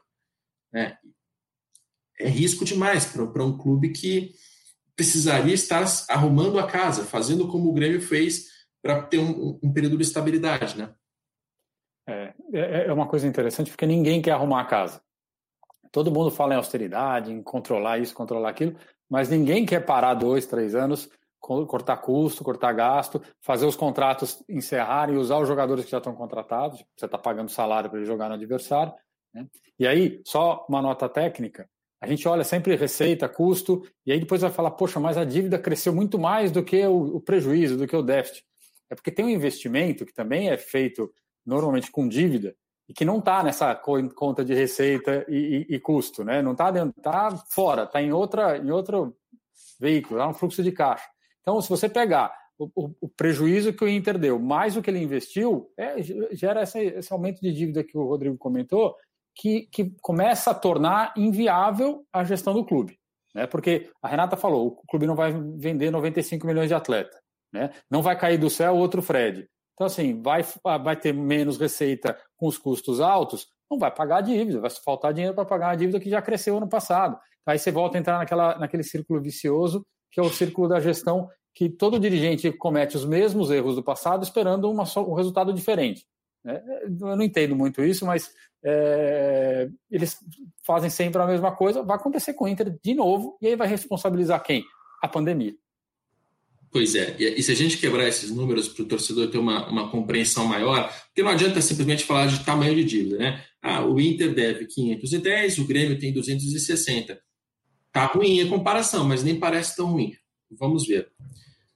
[0.72, 0.96] Né?
[2.20, 4.34] É risco demais para um clube que
[4.96, 8.49] precisaria estar arrumando a casa, fazendo como o Grêmio fez
[8.82, 10.92] para ter um, um, período de estabilidade, né?
[12.09, 15.02] É, é, é uma coisa interessante porque ninguém quer arrumar a casa.
[15.92, 18.76] Todo mundo fala em austeridade, em controlar isso, controlar aquilo,
[19.09, 25.16] mas ninguém quer parar dois, três anos, cortar custo, cortar gasto, fazer os contratos encerrarem
[25.16, 26.84] usar os jogadores que já estão contratados.
[26.96, 28.92] Você está pagando salário para ele jogar no adversário.
[29.32, 29.46] Né?
[29.78, 31.68] E aí, só uma nota técnica:
[32.00, 35.59] a gente olha sempre receita, custo, e aí depois vai falar, poxa, mas a dívida
[35.59, 38.44] cresceu muito mais do que o prejuízo, do que o déficit.
[38.90, 41.12] É porque tem um investimento que também é feito
[41.49, 42.55] normalmente com dívida,
[42.88, 46.40] e que não está nessa conta de receita e, e, e custo, né?
[46.40, 46.72] Não está
[47.03, 49.16] tá fora, está em outra em outro
[49.80, 51.07] veículo, está no fluxo de caixa.
[51.40, 54.90] Então, se você pegar o, o, o, prejuízo que o Inter deu mais o que
[54.90, 58.96] ele investiu, é, gera esse, aumento de dívida que o Rodrigo comentou,
[59.34, 62.99] que, que começa a tornar inviável a gestão do clube.
[63.34, 63.46] Né?
[63.46, 67.16] Porque a Renata falou, o clube não vai vender 95 milhões de atleta.
[67.53, 67.70] Né?
[67.90, 69.49] Não vai cair do céu outro Fred.
[69.78, 70.44] Então, assim, vai,
[70.82, 75.12] vai ter menos receita com os custos altos, não vai pagar a dívida, vai faltar
[75.12, 77.16] dinheiro para pagar a dívida que já cresceu ano passado.
[77.46, 81.28] Aí você volta a entrar naquela, naquele círculo vicioso, que é o círculo da gestão,
[81.54, 86.04] que todo dirigente comete os mesmos erros do passado esperando uma, um resultado diferente.
[86.44, 88.32] É, eu não entendo muito isso, mas
[88.64, 90.18] é, eles
[90.66, 91.84] fazem sempre a mesma coisa.
[91.84, 94.64] Vai acontecer com o Inter de novo, e aí vai responsabilizar quem?
[95.00, 95.54] A pandemia.
[96.70, 99.90] Pois é, e se a gente quebrar esses números para o torcedor ter uma, uma
[99.90, 103.44] compreensão maior, porque não adianta simplesmente falar de tamanho de dívida, né?
[103.62, 107.18] Ah, o Inter deve 510, o Grêmio tem 260.
[107.90, 110.14] Tá ruim a comparação, mas nem parece tão ruim.
[110.50, 111.08] Vamos ver.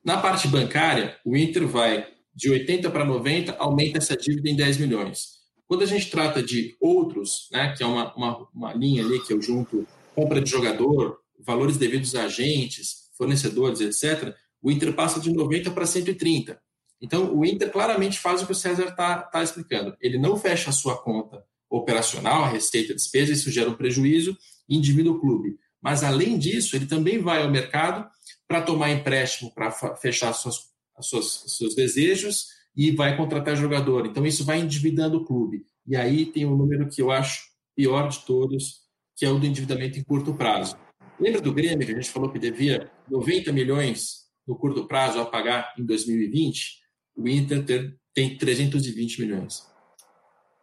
[0.05, 4.79] Na parte bancária, o Inter vai de 80 para 90, aumenta essa dívida em 10
[4.79, 5.43] milhões.
[5.67, 9.33] Quando a gente trata de outros, né, que é uma, uma, uma linha ali que
[9.33, 15.33] eu junto compra de jogador, valores devidos a agentes, fornecedores, etc., o Inter passa de
[15.33, 16.61] 90 para 130.
[17.01, 19.97] Então, o Inter claramente faz o que o César está tá explicando.
[20.01, 24.37] Ele não fecha a sua conta operacional, a receita, a despesa, isso gera um prejuízo,
[24.69, 25.57] indivíduo clube.
[25.81, 28.09] Mas, além disso, ele também vai ao mercado
[28.47, 30.61] para tomar empréstimo, para fechar suas,
[31.01, 32.47] suas, seus desejos
[32.77, 34.07] e vai contratar jogador.
[34.07, 35.65] Então, isso vai endividando o clube.
[35.85, 38.83] E aí tem um número que eu acho pior de todos,
[39.17, 40.77] que é o do endividamento em curto prazo.
[41.19, 45.27] Lembra do Grêmio, que a gente falou que devia 90 milhões no curto prazo a
[45.27, 46.81] pagar em 2020?
[47.17, 47.65] O Inter
[48.15, 49.67] tem 320 milhões.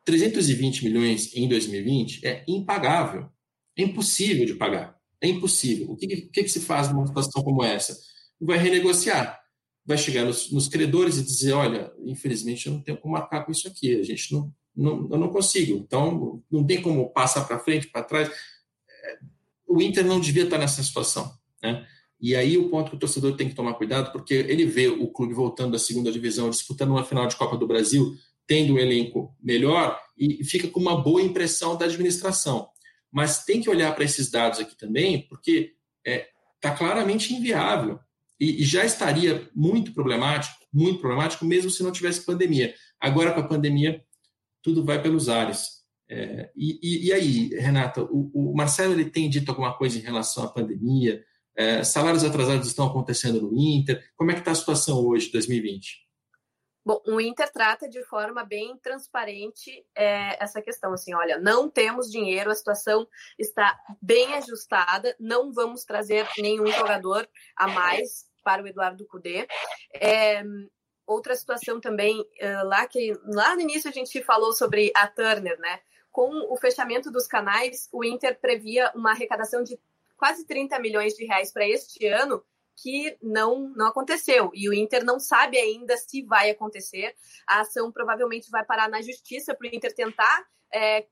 [0.05, 3.30] 320 milhões em 2020 é impagável.
[3.77, 4.97] É impossível de pagar.
[5.21, 5.91] É impossível.
[5.91, 7.97] O que, que, que se faz numa situação como essa?
[8.39, 9.39] Vai renegociar.
[9.86, 13.51] Vai chegar nos, nos, credores e dizer: olha, infelizmente eu não tenho como marcar com
[13.51, 13.99] isso aqui.
[13.99, 15.77] A gente não, não, eu não consigo.
[15.77, 18.30] Então, não tem como passar para frente, para trás.
[18.30, 19.19] É,
[19.67, 21.32] o Inter não devia estar nessa situação.
[21.61, 21.86] Né?
[22.22, 25.07] E aí o ponto que o torcedor tem que tomar cuidado, porque ele vê o
[25.07, 28.13] clube voltando da segunda divisão, disputando uma final de Copa do Brasil,
[28.45, 32.67] tendo um elenco melhor e fica com uma boa impressão da administração.
[33.11, 35.74] Mas tem que olhar para esses dados aqui também, porque
[36.05, 36.28] está é,
[36.59, 37.99] tá claramente inviável
[38.39, 42.74] e, e, já estaria muito problemático, muito problemático, mesmo se não tivesse pandemia.
[42.99, 44.03] Agora, com a pandemia,
[44.61, 45.80] tudo vai pelos ares.
[46.09, 50.43] É, e, e, aí, Renata, o, o, Marcelo ele tem dito alguma coisa em relação
[50.43, 51.24] à pandemia?
[51.60, 54.10] É, salários atrasados estão acontecendo no Inter?
[54.16, 56.07] Como é que está a situação hoje, 2020?
[56.86, 62.10] Bom, o Inter trata de forma bem transparente é, essa questão, assim, olha, não temos
[62.10, 63.05] dinheiro, a situação
[63.38, 69.45] está bem ajustada, não vamos trazer nenhum jogador a mais para o Eduardo Cudê.
[69.93, 70.41] É,
[71.05, 75.60] outra situação também, uh, lá que lá no início a gente falou sobre a Turner,
[75.60, 75.82] né?
[76.10, 79.78] Com o fechamento dos canais, o Inter previa uma arrecadação de
[80.20, 82.43] quase 30 milhões de reais para este ano,
[82.82, 84.51] que não, não aconteceu.
[84.53, 87.15] E o Inter não sabe ainda se vai acontecer.
[87.47, 91.05] A ação provavelmente vai parar na justiça para o Inter tentar é,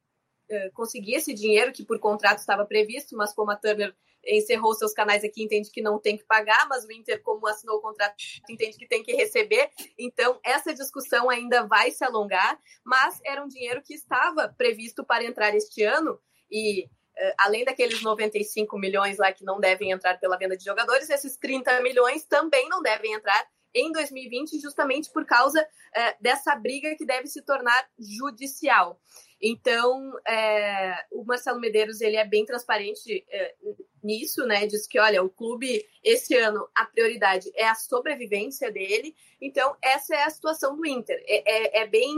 [0.74, 3.95] conseguir esse dinheiro que por contrato estava previsto, mas como a Turner
[4.26, 7.78] encerrou seus canais aqui, entende que não tem que pagar, mas o Inter, como assinou
[7.78, 8.16] o contrato,
[8.49, 9.70] entende que tem que receber.
[9.97, 15.24] Então, essa discussão ainda vai se alongar, mas era um dinheiro que estava previsto para
[15.24, 16.20] entrar este ano
[16.51, 16.89] e
[17.38, 21.82] além daqueles 95 milhões lá que não devem entrar pela venda de jogadores, esses 30
[21.82, 23.45] milhões também não devem entrar
[23.78, 25.65] em 2020, justamente por causa
[25.95, 28.99] é, dessa briga que deve se tornar judicial.
[29.41, 33.55] Então, é, o Marcelo Medeiros ele é bem transparente é,
[34.03, 34.65] nisso, né?
[34.65, 39.15] Diz que, olha, o clube esse ano a prioridade é a sobrevivência dele.
[39.39, 41.23] Então, essa é a situação do Inter.
[41.28, 42.15] É, é, é bem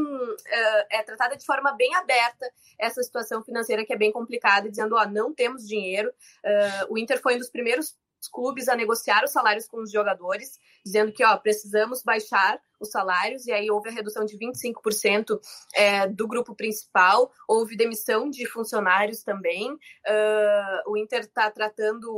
[0.47, 4.95] é, é tratada de forma bem aberta essa situação financeira que é bem complicada, dizendo,
[4.95, 6.09] ó, não temos dinheiro.
[6.09, 7.97] Uh, o Inter foi um dos primeiros
[8.27, 13.45] clubes a negociar os salários com os jogadores, dizendo que ó, precisamos baixar os salários,
[13.45, 15.39] e aí houve a redução de 25%
[15.73, 19.71] é, do grupo principal, houve demissão de funcionários também.
[19.71, 22.09] Uh, o Inter está tratando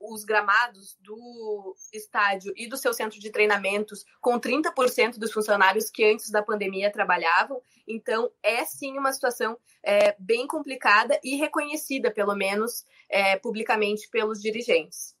[0.00, 6.04] os gramados do estádio e do seu centro de treinamentos com 30% dos funcionários que
[6.04, 7.60] antes da pandemia trabalhavam.
[7.88, 14.40] Então, é sim uma situação é, bem complicada e reconhecida, pelo menos é, publicamente, pelos
[14.40, 15.13] dirigentes.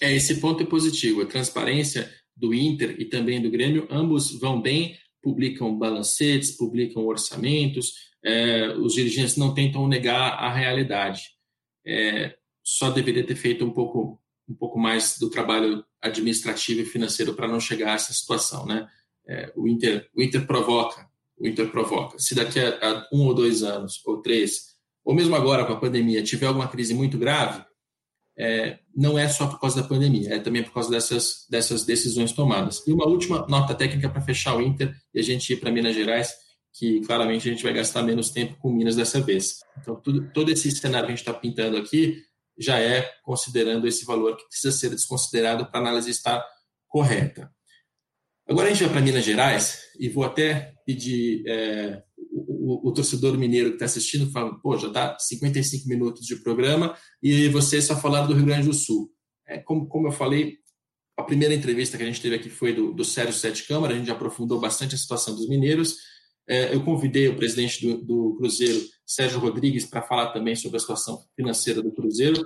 [0.00, 1.22] É, esse ponto é positivo.
[1.22, 7.94] A transparência do Inter e também do Grêmio, ambos vão bem, publicam balancetes, publicam orçamentos,
[8.24, 11.30] é, os dirigentes não tentam negar a realidade.
[11.86, 17.34] É, só deveria ter feito um pouco, um pouco mais do trabalho administrativo e financeiro
[17.34, 18.66] para não chegar a essa situação.
[18.66, 18.88] Né?
[19.26, 22.18] É, o, Inter, o Inter provoca, o Inter provoca.
[22.18, 25.80] Se daqui a, a um ou dois anos, ou três, ou mesmo agora com a
[25.80, 27.64] pandemia, tiver alguma crise muito grave,
[28.38, 32.32] é, não é só por causa da pandemia, é também por causa dessas, dessas decisões
[32.32, 32.84] tomadas.
[32.84, 35.94] E uma última nota técnica para fechar o Inter e a gente ir para Minas
[35.94, 36.34] Gerais,
[36.72, 39.60] que claramente a gente vai gastar menos tempo com Minas dessa vez.
[39.80, 42.20] Então, tudo, todo esse cenário que a gente está pintando aqui
[42.58, 46.44] já é considerando esse valor que precisa ser desconsiderado para a análise estar
[46.88, 47.48] correta.
[48.48, 52.02] Agora a gente vai para Minas Gerais e vou até pedir é,
[52.46, 56.96] o, o, torcedor mineiro que está assistindo fala, pô, já dá 55 minutos de programa
[57.22, 59.10] e vocês só falaram do Rio Grande do Sul.
[59.46, 60.58] É, como, como eu falei,
[61.16, 63.98] a primeira entrevista que a gente teve aqui foi do, do Sérgio Sete Câmara, a
[63.98, 65.96] gente aprofundou bastante a situação dos mineiros.
[66.48, 70.80] É, eu convidei o presidente do, do Cruzeiro, Sérgio Rodrigues, para falar também sobre a
[70.80, 72.42] situação financeira do Cruzeiro.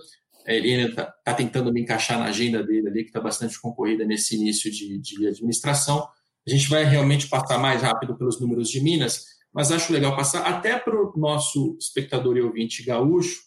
[0.46, 4.04] É, ele está tá tentando me encaixar na agenda dele ali, que está bastante concorrida
[4.04, 6.08] nesse início de, de administração.
[6.46, 10.46] A gente vai realmente passar mais rápido pelos números de Minas, mas acho legal passar
[10.46, 13.42] até para o nosso espectador e ouvinte gaúcho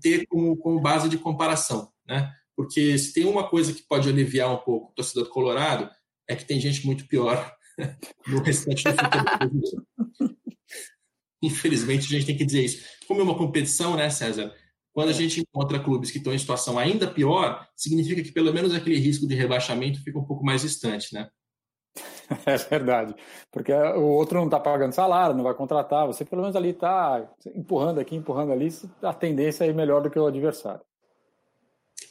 [0.00, 1.90] ter como, como base de comparação.
[2.06, 2.32] né?
[2.56, 5.90] Porque se tem uma coisa que pode aliviar um pouco o torcedor colorado,
[6.28, 7.54] é que tem gente muito pior
[8.26, 9.86] no restante do futebol.
[11.42, 12.84] Infelizmente, a gente tem que dizer isso.
[13.06, 14.54] Como é uma competição, né, César?
[14.92, 15.14] Quando a é.
[15.14, 19.26] gente encontra clubes que estão em situação ainda pior, significa que pelo menos aquele risco
[19.26, 21.28] de rebaixamento fica um pouco mais distante, né?
[22.46, 23.14] É verdade,
[23.50, 27.28] porque o outro não está pagando salário, não vai contratar, você pelo menos ali está
[27.54, 28.68] empurrando aqui, empurrando ali,
[29.02, 30.80] a tendência é melhor do que o adversário.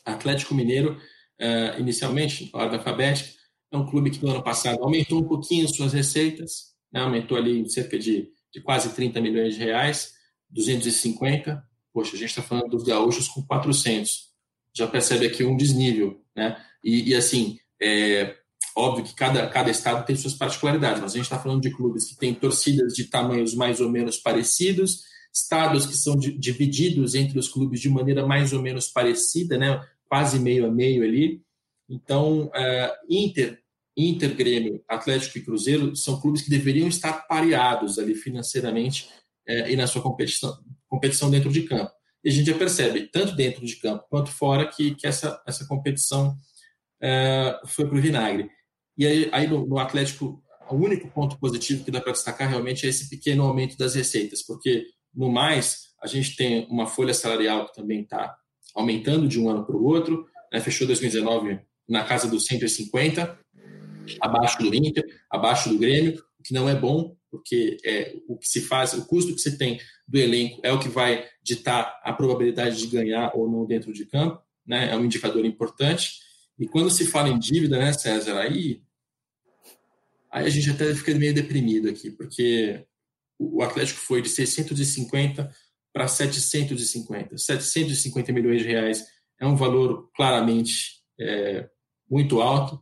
[0.06, 0.98] Atlético Mineiro,
[1.42, 3.32] uh, inicialmente, na ordem alfabética,
[3.72, 7.68] é um clube que no ano passado aumentou um pouquinho suas receitas, né, aumentou ali
[7.70, 10.14] cerca de, de quase 30 milhões de reais,
[10.50, 11.64] 250.
[11.92, 14.32] Poxa, a gente está falando dos gaúchos com 400.
[14.76, 16.64] Já percebe aqui um desnível, né?
[16.84, 18.36] E, e assim, é,
[18.76, 22.06] óbvio que cada, cada estado tem suas particularidades, mas a gente está falando de clubes
[22.06, 25.04] que têm torcidas de tamanhos mais ou menos parecidos,
[25.34, 29.84] estados que são divididos entre os clubes de maneira mais ou menos parecida, né?
[30.14, 31.42] quase meio a meio ali.
[31.90, 33.60] Então, uh, Inter,
[33.98, 39.10] Inter, Grêmio, Atlético e Cruzeiro são clubes que deveriam estar pareados ali financeiramente
[39.50, 40.56] uh, e na sua competição,
[40.88, 41.92] competição dentro de campo.
[42.24, 45.66] E a gente já percebe, tanto dentro de campo quanto fora, que, que essa, essa
[45.66, 46.38] competição
[47.02, 48.52] uh, foi para o vinagre.
[48.98, 52.86] E aí, aí no, no, Atlético, o único ponto positivo que dá para destacar realmente
[52.86, 57.68] é esse pequeno aumento das receitas, porque no mais, a gente tem uma folha salarial
[57.68, 58.36] que também está
[58.76, 60.60] aumentando de um ano para o outro, né?
[60.60, 63.40] fechou 2019 na casa dos 150,
[64.20, 68.48] abaixo do Inter, abaixo do Grêmio, o que não é bom, porque é, o que
[68.48, 72.14] se faz, o custo que você tem do elenco é o que vai ditar a
[72.14, 74.92] probabilidade de ganhar ou não dentro de campo, né?
[74.92, 76.12] é um indicador importante.
[76.58, 78.82] E quando se fala em dívida, né, César, aí,
[80.32, 82.86] aí a gente até fica meio deprimido aqui, porque
[83.40, 85.52] o Atlético foi de 650
[85.92, 87.38] para 750.
[87.38, 89.06] 750 milhões de reais
[89.40, 91.70] é um valor claramente é,
[92.10, 92.82] muito alto.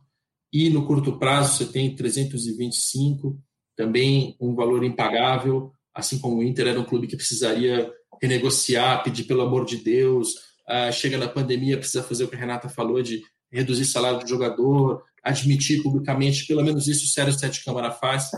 [0.52, 3.42] E no curto prazo você tem 325,
[3.74, 9.24] também um valor impagável, assim como o Inter era um clube que precisaria renegociar, pedir
[9.24, 10.34] pelo amor de Deus,
[10.68, 13.22] ah, chega na pandemia, precisa fazer o que a Renata falou de
[13.52, 18.30] reduzir salário do jogador, admitir publicamente, pelo menos isso o Sérgio Sete Câmara faz,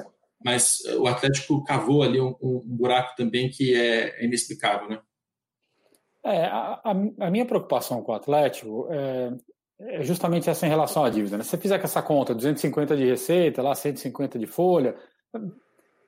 [0.44, 5.00] mas eh, o Atlético cavou ali um, um buraco também que é, é inexplicável, né?
[6.22, 6.80] É, a,
[7.20, 9.32] a, minha preocupação com o Atlético é,
[9.78, 11.36] é, justamente essa em relação à dívida.
[11.36, 11.42] Né?
[11.44, 14.96] Se você fizer com essa conta, 250 de receita, lá 150 de folha,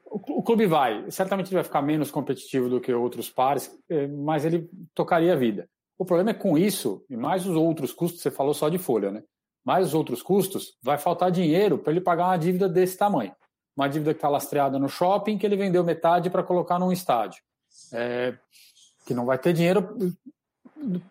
[0.07, 4.47] o, o clube vai, certamente vai ficar menos competitivo do que outros pares, é, mas
[4.47, 5.69] ele tocaria a vida.
[5.99, 9.11] O problema é com isso, e mais os outros custos, você falou só de folha,
[9.11, 9.23] né?
[9.65, 13.35] Mais os outros custos, vai faltar dinheiro para ele pagar uma dívida desse tamanho.
[13.77, 17.43] Uma dívida que está lastreada no shopping, que ele vendeu metade para colocar num estádio.
[17.93, 18.37] É,
[19.07, 19.97] que não vai ter dinheiro,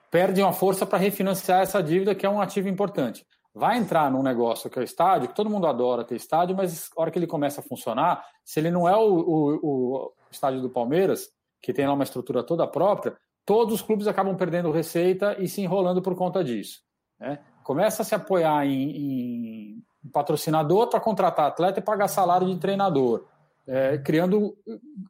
[0.09, 3.25] perde uma força para refinanciar essa dívida, que é um ativo importante.
[3.53, 6.89] Vai entrar num negócio que é o estádio, que todo mundo adora ter estádio, mas
[6.95, 10.61] a hora que ele começa a funcionar, se ele não é o, o, o estádio
[10.61, 11.29] do Palmeiras,
[11.61, 15.61] que tem lá uma estrutura toda própria, todos os clubes acabam perdendo receita e se
[15.61, 16.81] enrolando por conta disso.
[17.19, 17.39] Né?
[17.63, 23.25] Começa a se apoiar em, em patrocinador para contratar atleta e pagar salário de treinador,
[23.67, 24.57] é, criando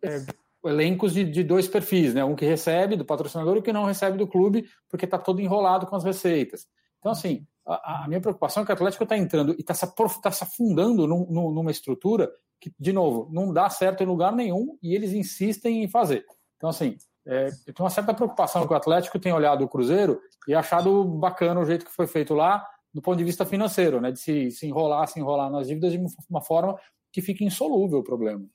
[0.03, 0.25] é,
[0.65, 2.23] elencos de, de, dois perfis, né?
[2.23, 5.41] um que recebe do patrocinador e o que não recebe do clube, porque está todo
[5.41, 6.67] enrolado com as receitas.
[6.99, 9.86] Então, assim, a, a minha preocupação é que o Atlético está entrando e está se,
[10.21, 14.77] tá se afundando num, numa estrutura que, de novo, não dá certo em lugar nenhum
[14.81, 16.25] e eles insistem em fazer.
[16.57, 16.97] Então, assim,
[17.28, 21.03] é, eu tenho uma certa preocupação que o Atlético tem olhado o Cruzeiro e achado
[21.03, 24.11] bacana o jeito que foi feito lá, do ponto de vista financeiro, né?
[24.11, 25.99] De se, se enrolar, se enrolar nas dívidas de
[26.30, 26.78] uma forma
[27.11, 28.45] que fique insolúvel o problema.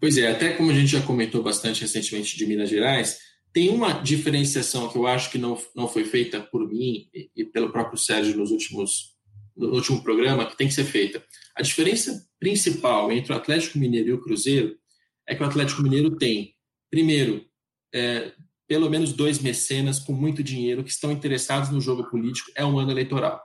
[0.00, 3.18] Pois é, até como a gente já comentou bastante recentemente de Minas Gerais,
[3.52, 7.44] tem uma diferenciação que eu acho que não, não foi feita por mim e, e
[7.44, 9.14] pelo próprio Sérgio nos últimos,
[9.56, 11.24] no último programa, que tem que ser feita.
[11.56, 14.76] A diferença principal entre o Atlético Mineiro e o Cruzeiro
[15.26, 16.53] é que o Atlético Mineiro tem
[16.94, 17.44] Primeiro,
[17.92, 18.30] é,
[18.68, 22.52] pelo menos dois mecenas com muito dinheiro que estão interessados no jogo político.
[22.54, 23.42] É um ano eleitoral.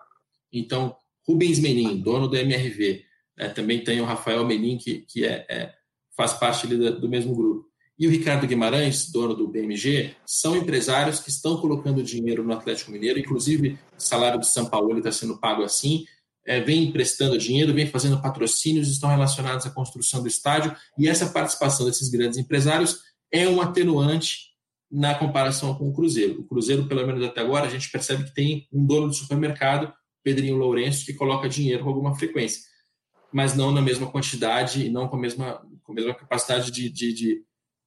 [0.54, 0.96] Então,
[1.28, 3.04] Rubens Menin, dono do MRV,
[3.40, 5.74] é, também tem o Rafael Menin, que, que é, é
[6.16, 7.66] faz parte do, do mesmo grupo.
[7.98, 12.92] E o Ricardo Guimarães, dono do BMG, são empresários que estão colocando dinheiro no Atlético
[12.92, 16.06] Mineiro, inclusive o salário de São Paulo está sendo pago assim,
[16.46, 21.30] é, vem emprestando dinheiro, vem fazendo patrocínios, estão relacionados à construção do estádio, e essa
[21.30, 24.50] participação desses grandes empresários é um atenuante
[24.92, 26.42] na comparação com o Cruzeiro.
[26.42, 29.94] O Cruzeiro, pelo menos até agora, a gente percebe que tem um dono de supermercado,
[30.24, 32.62] Pedrinho Lourenço, que coloca dinheiro com alguma frequência,
[33.32, 36.90] mas não na mesma quantidade e não com a mesma, com a mesma capacidade de,
[36.90, 37.44] de, de,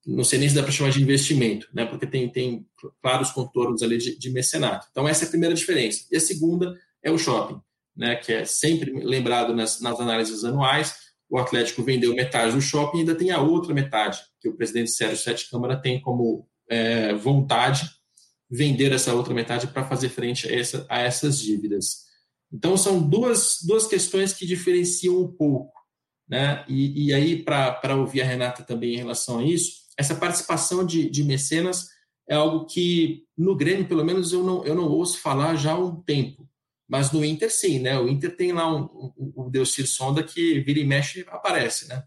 [0.07, 1.85] não sei nem se dá para chamar de investimento, né?
[1.85, 2.67] porque tem, tem
[3.03, 4.87] claros contornos ali de, de, mecenato.
[4.91, 6.07] Então, essa é a primeira diferença.
[6.11, 7.61] E a segunda é o shopping,
[7.97, 8.17] né?
[8.17, 10.95] que é sempre lembrado nas, nas análises anuais.
[11.33, 14.91] O Atlético vendeu metade do shopping e ainda tem a outra metade, que o presidente
[14.91, 17.89] Sérgio Sete Câmara tem como é, vontade
[18.51, 22.03] vender essa outra metade para fazer frente a, essa, a essas dívidas.
[22.53, 25.73] Então, são duas, duas questões que diferenciam um pouco.
[26.29, 26.63] Né?
[26.69, 31.09] E, e aí, para ouvir a Renata também em relação a isso, essa participação de,
[31.09, 31.89] de mecenas
[32.29, 35.79] é algo que no Grêmio, pelo menos, eu não, eu não ouço falar já há
[35.79, 36.47] um tempo.
[36.93, 37.99] Mas no Inter, sim, né?
[37.99, 38.83] O Inter tem lá um,
[39.17, 42.05] um, o Delcir Sonda que vira e mexe aparece, né?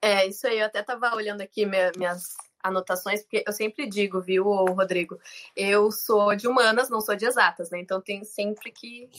[0.00, 0.60] É, isso aí.
[0.60, 5.18] Eu até estava olhando aqui minhas anotações, porque eu sempre digo, viu, Rodrigo?
[5.56, 7.80] Eu sou de humanas, não sou de exatas, né?
[7.80, 9.10] Então tem sempre que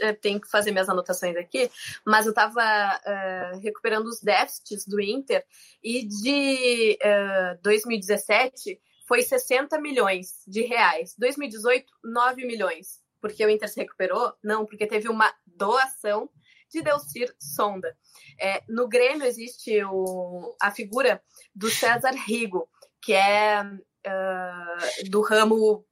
[0.00, 1.70] eh, tem que fazer minhas anotações aqui.
[2.06, 5.44] Mas eu estava uh, recuperando os déficits do Inter
[5.84, 11.14] e de uh, eh, 2017 foi 60 milhões de reais.
[11.18, 12.99] 2018, 9 milhões.
[13.20, 14.34] Porque o Inter se recuperou?
[14.42, 16.30] Não, porque teve uma doação
[16.70, 17.96] de Delcir Sonda.
[18.38, 21.22] É, no Grêmio existe o, a figura
[21.54, 22.68] do César Rigo,
[23.02, 25.84] que é uh, do ramo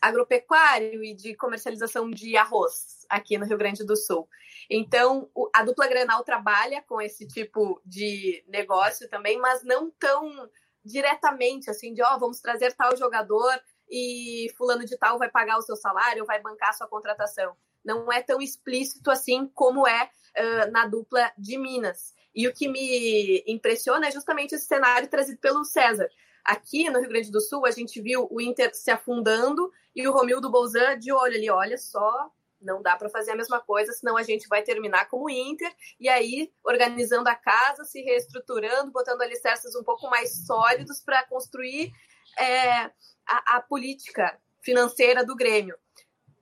[0.00, 4.28] agropecuário e de comercialização de arroz aqui no Rio Grande do Sul.
[4.70, 10.48] Então, a dupla Grenal trabalha com esse tipo de negócio também, mas não tão
[10.84, 13.60] diretamente assim de, ó, oh, vamos trazer tal jogador
[13.90, 17.56] e fulano de tal vai pagar o seu salário, vai bancar a sua contratação.
[17.84, 22.14] Não é tão explícito assim como é uh, na dupla de Minas.
[22.34, 26.08] E o que me impressiona é justamente esse cenário trazido pelo César.
[26.44, 30.12] Aqui no Rio Grande do Sul, a gente viu o Inter se afundando e o
[30.12, 32.30] Romildo Bolzan de olho ali, olha só,
[32.60, 36.08] não dá para fazer a mesma coisa, senão a gente vai terminar como Inter, e
[36.08, 41.92] aí organizando a casa, se reestruturando, botando alicerces um pouco mais sólidos para construir
[42.38, 42.90] é,
[43.26, 45.76] a, a, política financeira do Grêmio.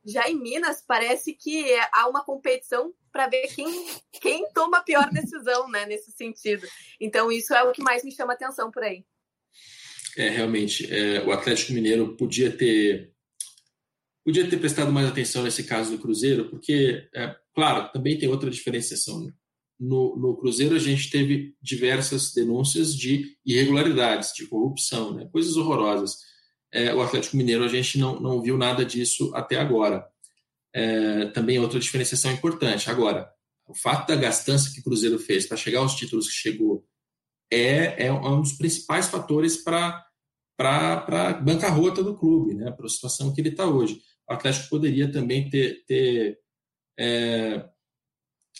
[0.04, 3.66] Já em Minas, parece que há uma competição para ver quem,
[4.20, 6.66] quem toma a pior decisão né, nesse sentido.
[7.00, 9.04] Então, isso é o que mais me chama atenção por aí.
[10.16, 13.12] É, realmente, é, o Atlético Mineiro podia ter
[14.24, 18.50] podia ter prestado mais atenção nesse caso do Cruzeiro, porque, é, claro, também tem outra
[18.50, 19.22] diferenciação.
[19.22, 19.32] Né?
[19.78, 25.28] No, no, Cruzeiro a gente teve diversas denúncias de irregularidades, de corrupção, né?
[25.30, 26.16] coisas horrorosas.
[26.72, 30.06] É, o Atlético Mineiro a gente não, não viu nada disso até agora.
[30.74, 32.90] É, também outra diferenciação importante.
[32.90, 33.30] Agora,
[33.66, 36.86] o fato da gastança que o Cruzeiro fez para chegar aos títulos que chegou
[37.50, 40.06] é, é um dos principais fatores para
[40.56, 44.00] para a bancarrota do clube, né, para a situação que ele está hoje.
[44.28, 46.38] O Atlético poderia também ter, ter
[46.98, 47.68] é,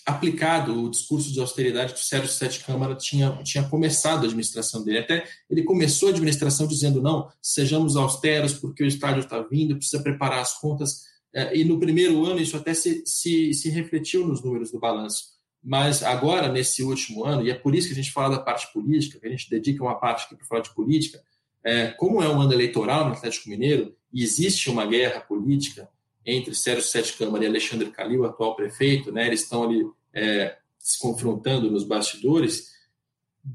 [0.05, 4.85] aplicado o discurso de austeridade que o Sérgio Sete Câmara tinha, tinha começado a administração
[4.85, 4.99] dele.
[4.99, 10.03] Até ele começou a administração dizendo: não, sejamos austeros porque o estádio está vindo, precisa
[10.03, 11.05] preparar as contas.
[11.35, 15.37] É, e no primeiro ano isso até se, se, se refletiu nos números do balanço.
[15.63, 18.73] Mas agora, nesse último ano, e é por isso que a gente fala da parte
[18.73, 21.21] política, que a gente dedica uma parte aqui para falar de política,
[21.65, 25.89] é, como é um ano eleitoral no Atlético Mineiro, e existe uma guerra política
[26.27, 30.99] entre Sérgio Sete Câmara e Alexandre Calil, atual prefeito, né, eles estão ali é, se
[30.99, 32.75] confrontando nos bastidores,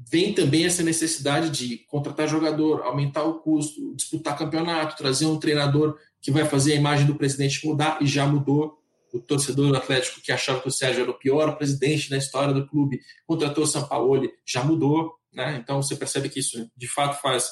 [0.08, 5.98] vem também essa necessidade de contratar jogador, aumentar o custo, disputar campeonato, trazer um treinador
[6.20, 8.78] que vai fazer a imagem do presidente mudar, e já mudou.
[9.12, 12.54] O torcedor do Atlético que achava que o Sérgio era o pior presidente da história
[12.54, 15.12] do clube, contratou o Sampaoli, já mudou.
[15.30, 15.58] Né?
[15.62, 17.50] Então você percebe que isso de fato faz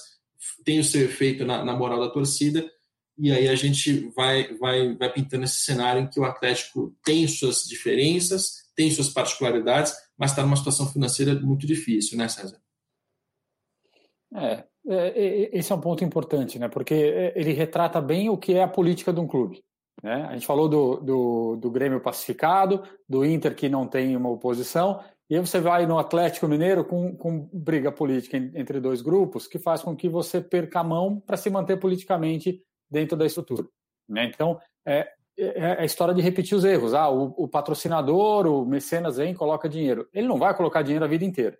[0.64, 2.66] tem o seu efeito na, na moral da torcida,
[3.20, 7.28] e aí a gente vai, vai, vai pintando esse cenário em que o Atlético tem
[7.28, 12.58] suas diferenças, tem suas particularidades, mas está numa situação financeira muito difícil, né, César?
[14.34, 16.68] É, é, é, esse é um ponto importante, né?
[16.68, 16.94] Porque
[17.34, 19.62] ele retrata bem o que é a política de um clube.
[20.02, 20.26] Né?
[20.28, 25.02] A gente falou do, do, do Grêmio pacificado, do Inter que não tem uma oposição,
[25.28, 29.58] e aí você vai no Atlético Mineiro com, com briga política entre dois grupos, que
[29.58, 33.66] faz com que você perca a mão para se manter politicamente dentro da estrutura.
[34.08, 34.24] Né?
[34.24, 36.94] Então, é, é, é a história de repetir os erros.
[36.94, 40.08] Ah, o, o, patrocinador, o mecenas vem coloca dinheiro.
[40.12, 41.58] Ele não vai colocar dinheiro a vida inteira.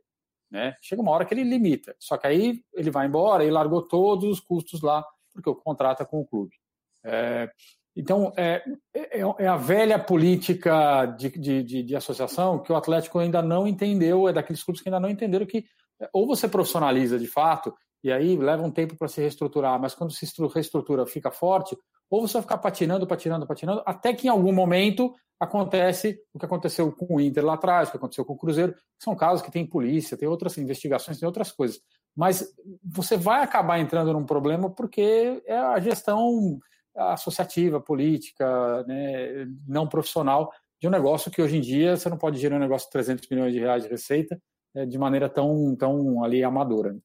[0.50, 0.74] Né?
[0.82, 1.94] Chega uma hora que ele limita.
[1.98, 6.04] Só que aí ele vai embora e largou todos os custos lá, porque o contrata
[6.04, 6.56] com o clube.
[7.04, 7.50] É,
[7.96, 8.62] então, é,
[8.94, 11.30] é, é, a velha política de,
[11.62, 15.08] de, de, associação que o Atlético ainda não entendeu, é daqueles clubes que ainda não
[15.08, 15.64] entenderam que
[16.00, 19.94] é, ou você profissionaliza de fato, e aí leva um tempo para se reestruturar, mas
[19.94, 21.76] quando se reestrutura fica forte,
[22.09, 26.44] ou você vai ficar patinando, patinando, patinando, até que em algum momento acontece o que
[26.44, 29.51] aconteceu com o Inter lá atrás, o que aconteceu com o Cruzeiro, são casos que
[29.51, 31.80] tem polícia, tem outras investigações, tem outras coisas.
[32.14, 32.53] Mas
[32.84, 36.59] você vai acabar entrando num problema porque é a gestão
[36.94, 42.38] associativa, política, né, não profissional de um negócio que hoje em dia você não pode
[42.38, 44.40] gerar um negócio de 300 milhões de reais de receita
[44.74, 46.96] é, de maneira tão, tão ali amadora.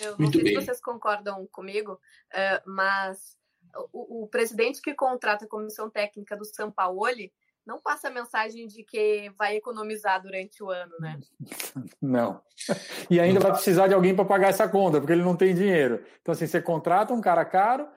[0.00, 0.60] Eu não Muito sei bem.
[0.60, 2.00] se vocês concordam comigo,
[2.32, 3.36] é, mas
[3.92, 7.02] o, o, presidente que contrata a comissão técnica do São Paulo
[7.66, 11.18] não passa a mensagem de que vai economizar durante o ano, né?
[12.00, 12.40] Não.
[13.10, 16.04] E ainda vai precisar de alguém para pagar essa conta, porque ele não tem dinheiro.
[16.22, 17.88] Então, assim, você contrata um cara caro,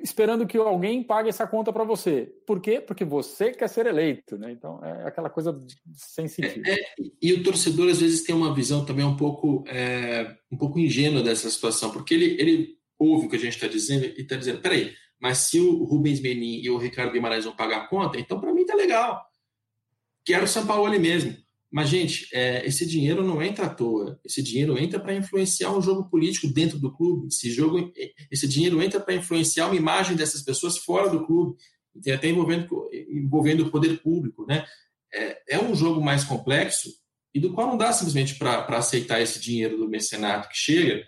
[0.00, 2.32] esperando que alguém pague essa conta para você.
[2.46, 2.80] Por quê?
[2.80, 4.50] Porque você quer ser eleito, né?
[4.52, 5.58] Então é aquela coisa
[5.92, 6.66] sem sentido.
[6.66, 6.84] É, é,
[7.22, 11.22] e o torcedor às vezes tem uma visão também um pouco é, um pouco ingênua
[11.22, 14.60] dessa situação, porque ele, ele ouve o que a gente está dizendo e está dizendo,
[14.60, 18.40] peraí, mas se o Rubens Menin e o Ricardo Guimarães vão pagar a conta, então
[18.40, 19.24] para mim tá legal.
[20.24, 21.36] Quero o São Paulo ali mesmo.
[21.70, 24.18] Mas, gente, é, esse dinheiro não entra à toa.
[24.24, 27.28] Esse dinheiro entra para influenciar um jogo político dentro do clube.
[27.28, 27.92] Esse, jogo,
[28.30, 31.56] esse dinheiro entra para influenciar uma imagem dessas pessoas fora do clube,
[32.10, 34.46] até envolvendo, envolvendo o poder público.
[34.46, 34.64] Né?
[35.12, 36.90] É, é um jogo mais complexo
[37.34, 41.06] e do qual não dá simplesmente para aceitar esse dinheiro do mecenato que chega.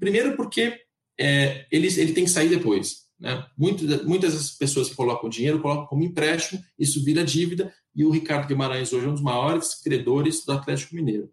[0.00, 0.80] Primeiro, porque
[1.18, 3.07] é, ele, ele tem que sair depois.
[3.18, 3.44] Né?
[3.56, 8.10] Muitas, muitas das pessoas que colocam dinheiro colocam como empréstimo, isso vira dívida, e o
[8.10, 11.30] Ricardo Guimarães hoje é um dos maiores credores do Atlético Mineiro.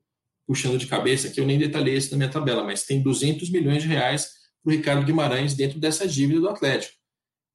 [0.47, 3.83] Puxando de cabeça, que eu nem detalhei isso na minha tabela, mas tem 200 milhões
[3.83, 4.29] de reais
[4.63, 6.95] para o Ricardo Guimarães dentro dessa dívida do Atlético.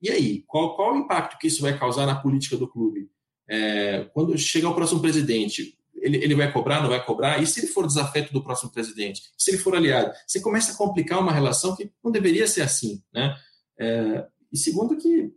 [0.00, 3.10] E aí, qual, qual o impacto que isso vai causar na política do clube?
[3.48, 7.42] É, quando chegar o próximo presidente, ele, ele vai cobrar, não vai cobrar?
[7.42, 9.22] E se ele for desafeto do próximo presidente?
[9.36, 10.12] Se ele for aliado?
[10.26, 13.36] Você começa a complicar uma relação que não deveria ser assim, né?
[13.80, 15.32] É, e segundo que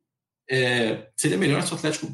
[0.49, 2.13] é, seria melhor se o Atlético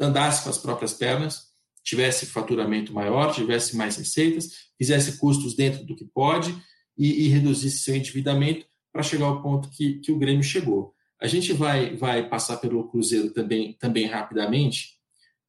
[0.00, 1.48] andasse com as próprias pernas,
[1.84, 6.54] tivesse faturamento maior, tivesse mais receitas, fizesse custos dentro do que pode
[6.96, 10.94] e, e reduzisse seu endividamento para chegar ao ponto que, que o Grêmio chegou.
[11.20, 14.98] A gente vai, vai passar pelo Cruzeiro também, também rapidamente,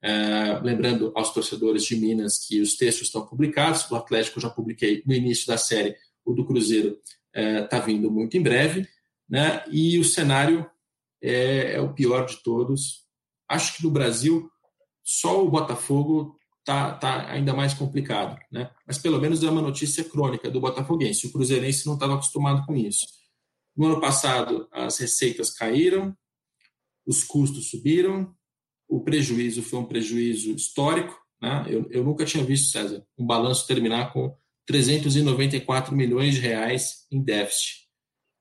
[0.01, 4.49] é, lembrando aos torcedores de Minas que os textos estão publicados, o Atlético eu já
[4.49, 6.97] publiquei no início da série, o do Cruzeiro
[7.33, 8.87] está é, vindo muito em breve
[9.29, 9.63] né?
[9.69, 10.69] E o cenário
[11.21, 13.05] é, é o pior de todos.
[13.47, 14.49] Acho que no Brasil
[15.03, 18.69] só o Botafogo tá, tá ainda mais complicado, né?
[18.85, 21.27] Mas pelo menos é uma notícia crônica do botafoguense.
[21.27, 23.07] O cruzeirense não estava acostumado com isso.
[23.75, 26.15] No ano passado as receitas caíram,
[27.07, 28.35] os custos subiram,
[28.87, 31.65] o prejuízo foi um prejuízo histórico, né?
[31.67, 34.35] Eu, eu nunca tinha visto César um balanço terminar com
[34.67, 37.88] 394 milhões de reais em déficit.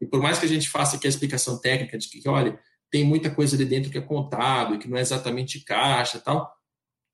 [0.00, 2.58] E por mais que a gente faça aqui a explicação técnica de que, olha,
[2.90, 6.50] tem muita coisa ali dentro que é contábil, que não é exatamente caixa tal,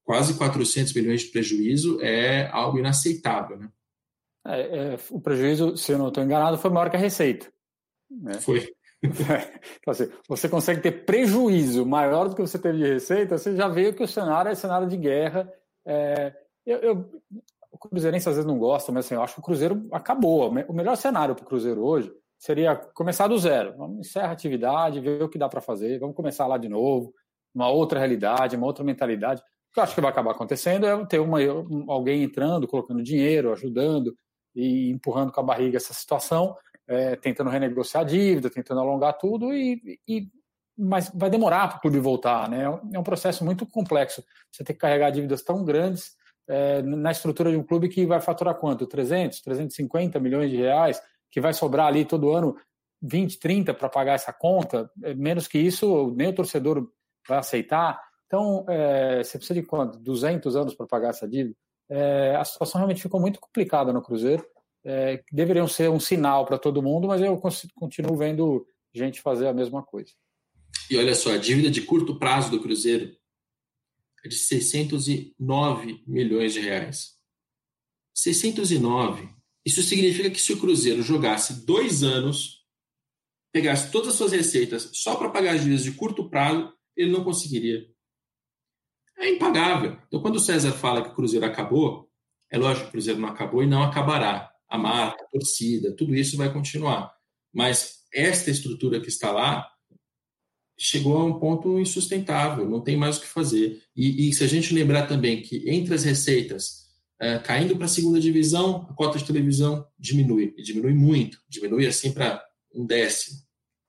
[0.04, 3.68] quase 400 milhões de prejuízo é algo inaceitável, né?
[4.46, 7.50] É, é, o prejuízo, se eu não estou enganado, foi maior que a receita.
[8.10, 8.34] Né?
[8.34, 8.70] Foi.
[9.02, 13.68] então, assim, você consegue ter prejuízo maior do que você teve de receita, você já
[13.68, 15.50] vê que o cenário é cenário de guerra.
[15.86, 16.34] É,
[16.66, 17.22] eu, eu,
[17.72, 20.48] o Cruzeirense às vezes não gosta, mas assim, eu acho que o Cruzeiro acabou.
[20.68, 23.74] O melhor cenário para o Cruzeiro hoje seria começar do zero.
[23.76, 27.12] Vamos encerrar a atividade, ver o que dá para fazer, vamos começar lá de novo,
[27.54, 29.40] uma outra realidade, uma outra mentalidade.
[29.40, 31.38] O que eu acho que vai acabar acontecendo é ter uma,
[31.88, 34.16] alguém entrando, colocando dinheiro, ajudando
[34.54, 36.56] e empurrando com a barriga essa situação,
[36.86, 40.28] é, tentando renegociar a dívida, tentando alongar tudo, e, e
[40.76, 42.48] mas vai demorar para o clube voltar.
[42.48, 42.64] Né?
[42.92, 44.24] É um processo muito complexo.
[44.50, 46.16] Você tem que carregar dívidas tão grandes
[46.48, 48.86] é, na estrutura de um clube que vai faturar quanto?
[48.86, 51.00] 300, 350 milhões de reais?
[51.34, 52.56] Que vai sobrar ali todo ano
[53.02, 56.88] 20, 30 para pagar essa conta, é, menos que isso, nem o torcedor
[57.28, 58.00] vai aceitar.
[58.26, 59.98] Então, é, você precisa de quanto?
[59.98, 61.56] 200 anos para pagar essa dívida?
[61.90, 64.46] É, a situação realmente ficou muito complicada no Cruzeiro.
[64.84, 67.36] É, deveriam ser um sinal para todo mundo, mas eu
[67.74, 68.64] continuo vendo
[68.94, 70.12] gente fazer a mesma coisa.
[70.88, 73.12] E olha só, a dívida de curto prazo do Cruzeiro
[74.24, 77.18] é de 609 milhões de reais.
[78.14, 82.64] 609 isso significa que se o Cruzeiro jogasse dois anos,
[83.52, 87.24] pegasse todas as suas receitas só para pagar as dívidas de curto prazo, ele não
[87.24, 87.88] conseguiria.
[89.18, 89.96] É impagável.
[90.06, 92.10] Então, quando o César fala que o Cruzeiro acabou,
[92.50, 94.50] é lógico que o Cruzeiro não acabou e não acabará.
[94.68, 97.14] A marca, a torcida, tudo isso vai continuar.
[97.52, 99.70] Mas esta estrutura que está lá
[100.76, 103.82] chegou a um ponto insustentável, não tem mais o que fazer.
[103.94, 106.83] E, e se a gente lembrar também que entre as receitas
[107.20, 111.86] é, caindo para a segunda divisão, a cota de televisão diminui, e diminui muito, diminui
[111.86, 112.44] assim para
[112.74, 113.38] um décimo.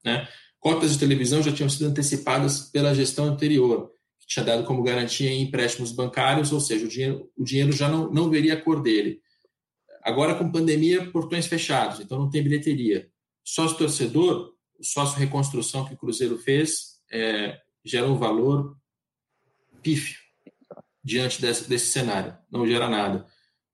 [0.03, 0.28] Né?
[0.59, 5.30] Cotas de televisão já tinham sido antecipadas pela gestão anterior, que tinha dado como garantia
[5.30, 8.82] em empréstimos bancários, ou seja, o dinheiro, o dinheiro já não, não veria a cor
[8.82, 9.21] dele.
[10.03, 13.09] agora com pandemia, portões fechados, então não tem bilheteria.
[13.43, 18.78] Sócio torcedor, o sócio reconstrução que o Cruzeiro fez é, gera um valor
[19.82, 20.24] pífio
[21.06, 23.28] diante desse, desse cenário, não gera nada.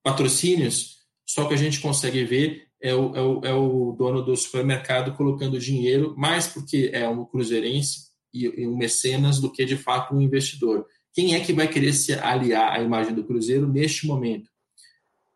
[0.04, 4.36] Patrocínios, só que a gente consegue ver é o, é o, é o dono do
[4.36, 9.78] supermercado colocando dinheiro, mais porque é um cruzeirense e, e um mecenas do que de
[9.78, 10.86] fato um investidor.
[11.14, 14.50] Quem é que vai querer se aliar à imagem do Cruzeiro neste momento?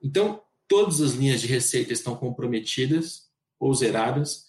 [0.01, 3.29] Então, todas as linhas de receita estão comprometidas
[3.59, 4.44] ou zeradas.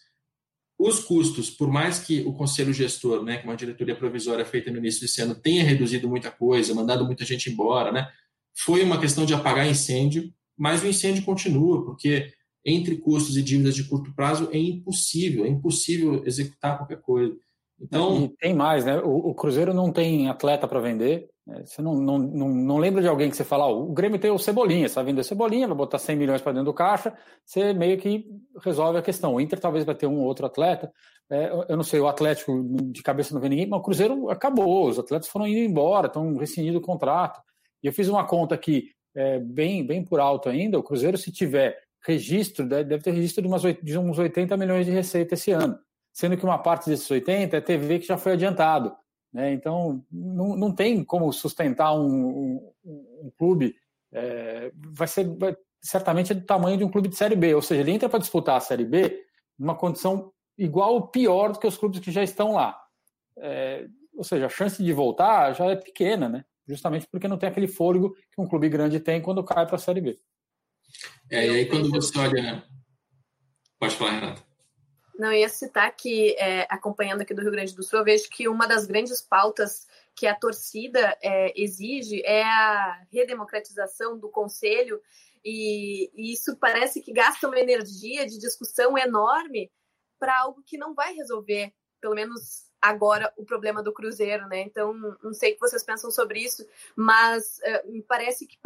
[0.79, 4.79] Os custos, por mais que o conselho gestor, né, que uma diretoria provisória feita no
[4.79, 8.09] início desse ano, tenha reduzido muita coisa, mandado muita gente embora, né,
[8.55, 12.31] foi uma questão de apagar incêndio, mas o incêndio continua, porque
[12.65, 17.37] entre custos e dívidas de curto prazo é impossível, é impossível executar qualquer coisa.
[17.81, 18.99] Então e tem mais, né?
[19.01, 21.29] O, o Cruzeiro não tem atleta para vender.
[21.47, 21.63] Né?
[21.65, 24.31] Você não, não, não, não, lembra de alguém que você fala, oh, o Grêmio tem
[24.31, 27.73] o Cebolinha, você vai vender Cebolinha, vai botar 100 milhões para dentro do caixa, você
[27.73, 28.27] meio que
[28.65, 29.35] resolve a questão.
[29.35, 30.93] O Inter talvez vai ter um ou outro atleta.
[31.31, 34.89] É, eu não sei, o Atlético de cabeça não vê ninguém, mas o Cruzeiro acabou,
[34.89, 37.41] os atletas foram indo embora, estão rescindindo o contrato.
[37.83, 41.33] E eu fiz uma conta aqui, é, bem, bem por alto ainda, o Cruzeiro, se
[41.33, 45.77] tiver registro, deve ter registro de, umas, de uns 80 milhões de receita esse ano
[46.17, 48.91] sendo que uma parte desses 80 é TV que já foi adiantado.
[49.37, 49.53] Né?
[49.53, 53.77] Então, não, não tem como sustentar um, um, um clube,
[54.11, 57.61] é, vai ser vai, certamente é do tamanho de um clube de Série B, ou
[57.61, 59.23] seja, ele entra para disputar a Série B
[59.59, 62.81] numa condição igual ou pior do que os clubes que já estão lá.
[63.37, 66.43] É, ou seja, a chance de voltar já é pequena, né?
[66.67, 69.79] justamente porque não tem aquele fôlego que um clube grande tem quando cai para a
[69.79, 70.19] Série B.
[71.31, 72.65] É, e aí quando você olha...
[73.79, 74.46] Pode falar, Renata.
[75.19, 78.49] Não, ia citar que, é, acompanhando aqui do Rio Grande do Sul, eu vejo que
[78.49, 85.01] uma das grandes pautas que a torcida é, exige é a redemocratização do conselho,
[85.45, 89.71] e, e, isso parece que gasta uma energia de discussão enorme
[90.19, 94.61] para algo que não vai resolver, pelo menos agora, o problema do Cruzeiro, né?
[94.61, 94.93] Então,
[95.23, 98.59] não sei o que vocês pensam sobre isso, mas uh, me parece que,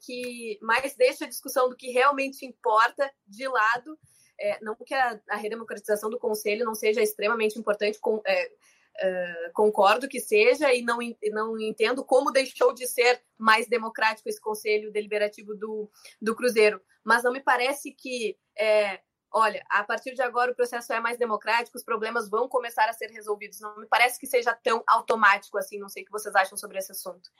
[0.00, 3.98] que mais deixa a discussão do que realmente importa de lado
[4.38, 8.50] é, não que a, a, redemocratização do conselho não seja extremamente importante, com, é,
[8.98, 10.98] é, concordo que seja e não,
[11.32, 17.22] não entendo como deixou de ser mais democrático esse conselho deliberativo do, do Cruzeiro, mas
[17.22, 19.00] não me parece que é,
[19.32, 22.92] olha, a partir de agora o processo é mais democrático, os problemas vão começar a
[22.92, 23.60] ser resolvidos.
[23.60, 25.78] Não me parece que seja tão automático assim.
[25.78, 27.30] Não sei o que vocês acham sobre esse assunto.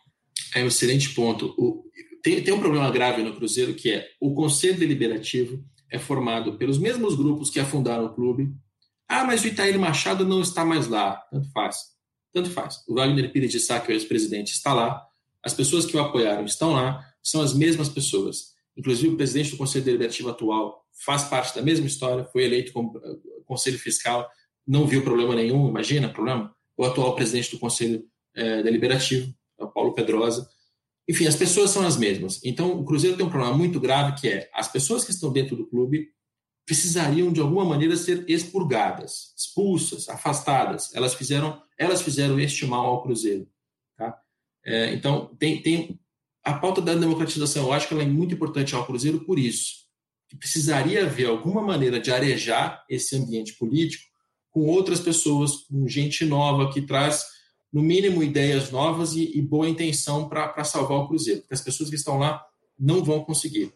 [0.54, 1.54] É um excelente ponto.
[1.56, 1.90] O,
[2.22, 6.78] tem, tem um problema grave no Cruzeiro que é o Conselho Deliberativo é formado pelos
[6.78, 8.52] mesmos grupos que afundaram o clube.
[9.08, 11.16] Ah, mas o Itaíri Machado não está mais lá.
[11.30, 11.76] Tanto faz.
[12.32, 12.82] Tanto faz.
[12.88, 15.04] O Wagner Pires de Sá, que é o ex-presidente, está lá.
[15.42, 17.04] As pessoas que o apoiaram estão lá.
[17.22, 18.54] São as mesmas pessoas.
[18.76, 22.98] Inclusive, o presidente do Conselho Deliberativo atual faz parte da mesma história, foi eleito como
[22.98, 24.28] eh, Conselho Fiscal,
[24.66, 26.54] não viu problema nenhum, imagina problema.
[26.76, 29.32] O atual presidente do Conselho é, Deliberativo,
[29.74, 30.48] Paulo Pedrosa,
[31.08, 32.40] enfim, as pessoas são as mesmas.
[32.44, 35.56] Então, o Cruzeiro tem um problema muito grave que é as pessoas que estão dentro
[35.56, 36.08] do clube
[36.66, 40.92] precisariam de alguma maneira ser expurgadas, expulsas, afastadas.
[40.94, 43.48] Elas fizeram, elas fizeram este mal ao Cruzeiro.
[43.96, 44.18] Tá?
[44.64, 46.00] É, então, tem, tem
[46.42, 47.66] a pauta da democratização.
[47.66, 49.86] Eu acho que ela é muito importante ao Cruzeiro por isso.
[50.28, 54.04] Que precisaria haver alguma maneira de arejar esse ambiente político
[54.50, 57.24] com outras pessoas, com gente nova que traz
[57.72, 61.90] no mínimo, ideias novas e, e boa intenção para salvar o Cruzeiro, porque as pessoas
[61.90, 62.44] que estão lá
[62.78, 63.72] não vão conseguir.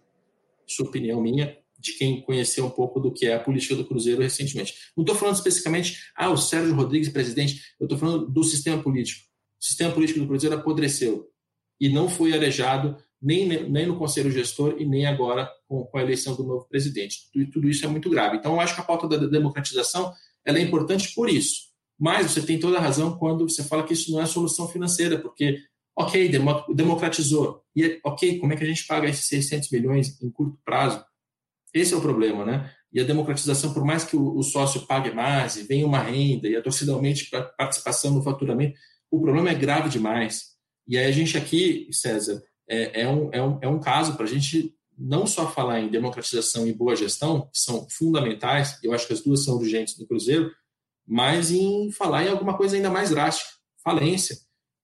[0.78, 4.22] É opinião minha, de quem conheceu um pouco do que é a política do Cruzeiro
[4.22, 4.74] recentemente.
[4.96, 9.26] Não estou falando especificamente, ah, o Sérgio Rodrigues, presidente, eu estou falando do sistema político.
[9.60, 11.28] O sistema político do Cruzeiro apodreceu
[11.80, 16.02] e não foi arejado nem, nem no conselho gestor e nem agora com, com a
[16.02, 17.30] eleição do novo presidente.
[17.32, 18.36] Tudo, tudo isso é muito grave.
[18.36, 20.12] Então, eu acho que a pauta da democratização
[20.44, 21.69] ela é importante por isso
[22.00, 25.18] mas você tem toda a razão quando você fala que isso não é solução financeira,
[25.18, 25.58] porque,
[25.94, 26.30] ok,
[26.74, 27.62] democratizou.
[27.76, 31.04] E, ok, como é que a gente paga esses 600 milhões em curto prazo?
[31.74, 32.72] Esse é o problema, né?
[32.90, 36.48] E a democratização, por mais que o, o sócio pague mais e venha uma renda
[36.48, 38.78] e a torcida aumente para participação no faturamento,
[39.10, 40.54] o problema é grave demais.
[40.88, 44.24] E aí a gente aqui, César, é, é um, é, um, é um caso para
[44.24, 49.06] a gente não só falar em democratização e boa gestão, que são fundamentais, eu acho
[49.06, 50.50] que as duas são urgentes no Cruzeiro,
[51.10, 53.50] mas em falar em alguma coisa ainda mais drástica,
[53.82, 54.36] falência,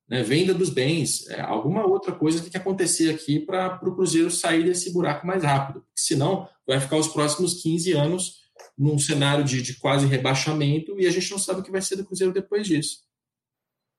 [0.09, 4.29] né, venda dos bens, é, alguma outra coisa tem que acontecer aqui para o Cruzeiro
[4.29, 5.85] sair desse buraco mais rápido.
[5.95, 8.41] Senão, vai ficar os próximos 15 anos
[8.77, 11.95] num cenário de, de quase rebaixamento e a gente não sabe o que vai ser
[11.95, 13.07] do Cruzeiro depois disso.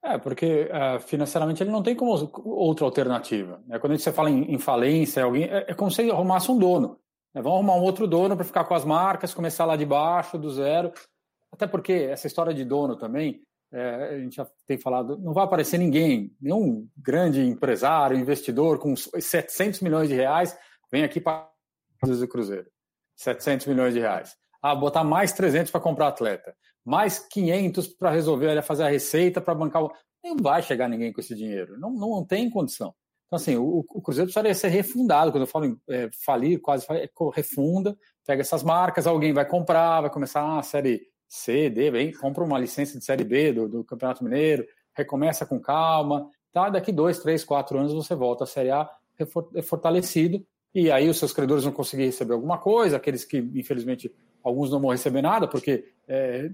[0.03, 3.63] É, porque uh, financeiramente ele não tem como outra alternativa.
[3.65, 3.79] Né?
[3.79, 6.99] Quando você fala em, em falência, alguém, é, é como se arrumasse um dono.
[7.33, 10.37] É, vão arrumar um outro dono para ficar com as marcas, começar lá de baixo,
[10.37, 10.91] do zero.
[11.51, 13.41] Até porque essa história de dono também,
[13.71, 18.95] é, a gente já tem falado, não vai aparecer ninguém, nenhum grande empresário, investidor com
[18.95, 20.57] 700 milhões de reais
[20.91, 21.49] vem aqui para
[22.03, 22.67] o Cruzeiro.
[23.15, 24.35] 700 milhões de reais.
[24.61, 29.55] Ah, botar mais 300 para comprar atleta, mais 500 para resolver, fazer a receita para
[29.55, 29.83] bancar.
[30.23, 32.93] Não vai chegar ninguém com esse dinheiro, não, não tem condição.
[33.27, 35.31] Então, assim, o, o Cruzeiro precisaria ser refundado.
[35.31, 40.01] Quando eu falo em é, falir, quase é, refunda, pega essas marcas, alguém vai comprar,
[40.01, 43.83] vai começar a série C, D, vem, compra uma licença de série B do, do
[43.83, 46.69] Campeonato Mineiro, recomeça com calma, tá?
[46.69, 48.89] Daqui dois, três, quatro anos você volta à Série A
[49.63, 54.13] fortalecido e aí os seus credores vão conseguir receber alguma coisa, aqueles que, infelizmente,
[54.43, 56.51] alguns não vão receber nada, porque é,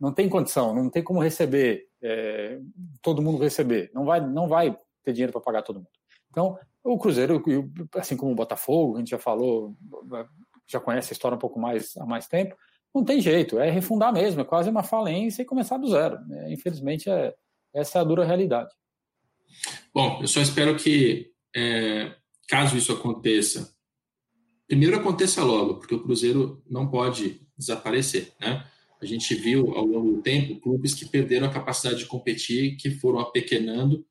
[0.00, 2.58] não tem condição, não tem como receber, é,
[3.02, 5.90] todo mundo receber, não vai, não vai ter dinheiro para pagar todo mundo.
[6.30, 7.42] Então, o Cruzeiro,
[7.94, 9.76] assim como o Botafogo, a gente já falou,
[10.66, 12.56] já conhece a história um pouco mais há mais tempo,
[12.96, 16.18] não tem jeito, é refundar mesmo, é quase uma falência e começar do zero.
[16.30, 17.34] É, infelizmente, é,
[17.74, 18.74] essa é a dura realidade.
[19.94, 22.14] Bom, eu só espero que, é,
[22.48, 23.74] caso isso aconteça,
[24.66, 28.66] primeiro aconteça logo, porque o Cruzeiro não pode desaparecer, né?
[29.00, 32.90] A gente viu ao longo do tempo clubes que perderam a capacidade de competir, que
[32.90, 34.06] foram apequenando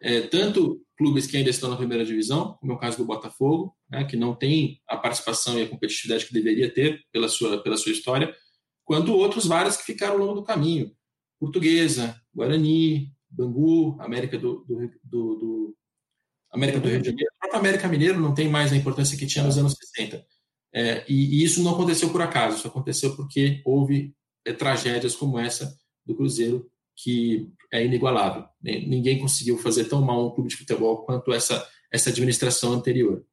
[0.00, 3.74] é, tanto clubes que ainda estão na primeira divisão, como é o caso do Botafogo,
[3.88, 7.76] né, que não tem a participação e a competitividade que deveria ter pela sua, pela
[7.76, 8.34] sua história,
[8.84, 10.90] quanto outros vários que ficaram ao longo do caminho.
[11.38, 15.76] Portuguesa, Guarani, Bangu, América do, do, do, do
[16.50, 17.30] América do Rio de Janeiro.
[17.36, 20.24] A própria América Mineiro não tem mais a importância que tinha nos anos 60.
[20.74, 25.38] É, e, e, isso não aconteceu por acaso, isso aconteceu porque houve é, tragédias como
[25.38, 25.74] essa
[26.04, 26.70] do Cruzeiro
[27.02, 28.44] que é inigualável.
[28.62, 33.24] Ninguém conseguiu fazer tão mal um clube de futebol quanto essa, essa administração anterior.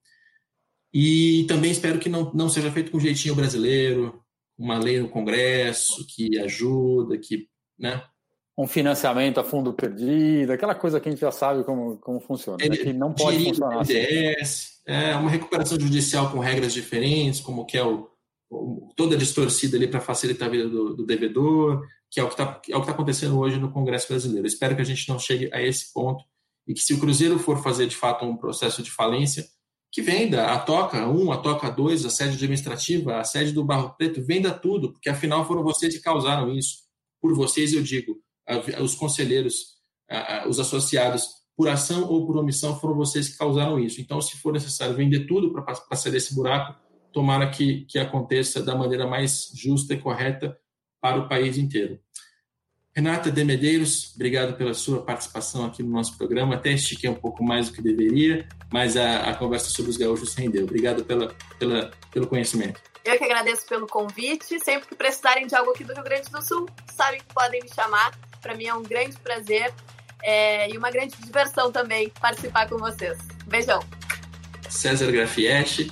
[0.93, 4.21] E também espero que não, não seja feito com jeitinho brasileiro,
[4.57, 7.49] uma lei no Congresso que ajuda, que.
[7.77, 8.01] Né?
[8.57, 12.57] Um financiamento a fundo perdido, aquela coisa que a gente já sabe como, como funciona,
[12.65, 12.77] né?
[12.77, 13.95] que não pode funcionar assim.
[14.87, 18.09] É, uma recuperação judicial com regras diferentes, como que é o,
[18.95, 21.85] toda distorcida ali para facilitar a vida do, do devedor,
[22.15, 24.47] que é o que está é tá acontecendo hoje no Congresso Brasileiro.
[24.47, 26.23] Espero que a gente não chegue a esse ponto
[26.65, 29.45] e que se o Cruzeiro for fazer de fato um processo de falência,
[29.91, 33.97] que venda a Toca 1, a Toca 2, a sede administrativa, a sede do Barro
[33.97, 36.85] Preto, venda tudo, porque afinal foram vocês que causaram isso.
[37.21, 38.15] Por vocês, eu digo,
[38.81, 39.75] os conselheiros,
[40.47, 43.99] os associados, por ação ou por omissão, foram vocês que causaram isso.
[43.99, 46.79] Então, se for necessário vender tudo para sair desse buraco,
[47.11, 50.57] tomara que, que aconteça da maneira mais justa e correta
[51.01, 51.99] para o país inteiro.
[52.95, 56.55] Renata de Medeiros, obrigado pela sua participação aqui no nosso programa.
[56.55, 60.33] Até estiquei um pouco mais do que deveria, mas a, a conversa sobre os gaúchos
[60.33, 60.63] rendeu.
[60.63, 62.79] Obrigado pela, pela, pelo conhecimento.
[63.03, 64.57] Eu que agradeço pelo convite.
[64.61, 67.69] Sempre que precisarem de algo aqui do Rio Grande do Sul, sabem que podem me
[67.69, 68.17] chamar.
[68.41, 69.73] Para mim é um grande prazer
[70.23, 73.17] é, e uma grande diversão também participar com vocês.
[73.45, 73.83] Beijão.
[74.69, 75.91] César Grafietti,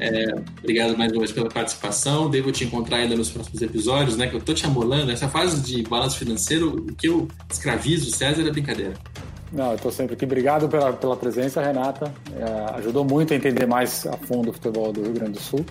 [0.00, 2.30] é, obrigado mais uma vez pela participação.
[2.30, 4.28] Devo te encontrar ainda nos próximos episódios, né?
[4.28, 5.12] Que eu tô te amolando.
[5.12, 8.94] Essa fase de balanço financeiro, o que eu escravizo César é brincadeira.
[9.52, 10.24] Não, eu estou sempre aqui.
[10.24, 12.12] Obrigado pela, pela presença, Renata.
[12.34, 15.64] É, ajudou muito a entender mais a fundo o futebol do Rio Grande do Sul.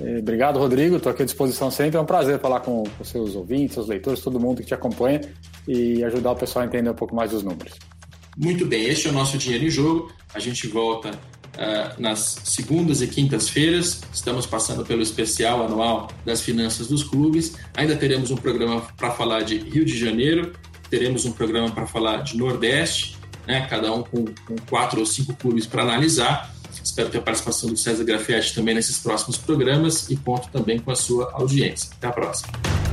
[0.00, 0.96] É, obrigado, Rodrigo.
[0.96, 1.98] Estou aqui à disposição sempre.
[1.98, 5.20] É um prazer falar com os seus ouvintes, seus leitores, todo mundo que te acompanha
[5.66, 7.74] e ajudar o pessoal a entender um pouco mais dos números.
[8.36, 10.12] Muito bem, este é o nosso Dinheiro em Jogo.
[10.34, 11.10] A gente volta
[11.56, 14.02] uh, nas segundas e quintas-feiras.
[14.12, 17.54] Estamos passando pelo especial anual das finanças dos clubes.
[17.74, 20.52] Ainda teremos um programa para falar de Rio de Janeiro,
[20.88, 23.16] teremos um programa para falar de Nordeste,
[23.46, 26.54] né, cada um com, com quatro ou cinco clubes para analisar.
[26.82, 30.90] Espero ter a participação do César Grafietti também nesses próximos programas e conto também com
[30.90, 31.90] a sua audiência.
[31.96, 32.85] Até a próxima.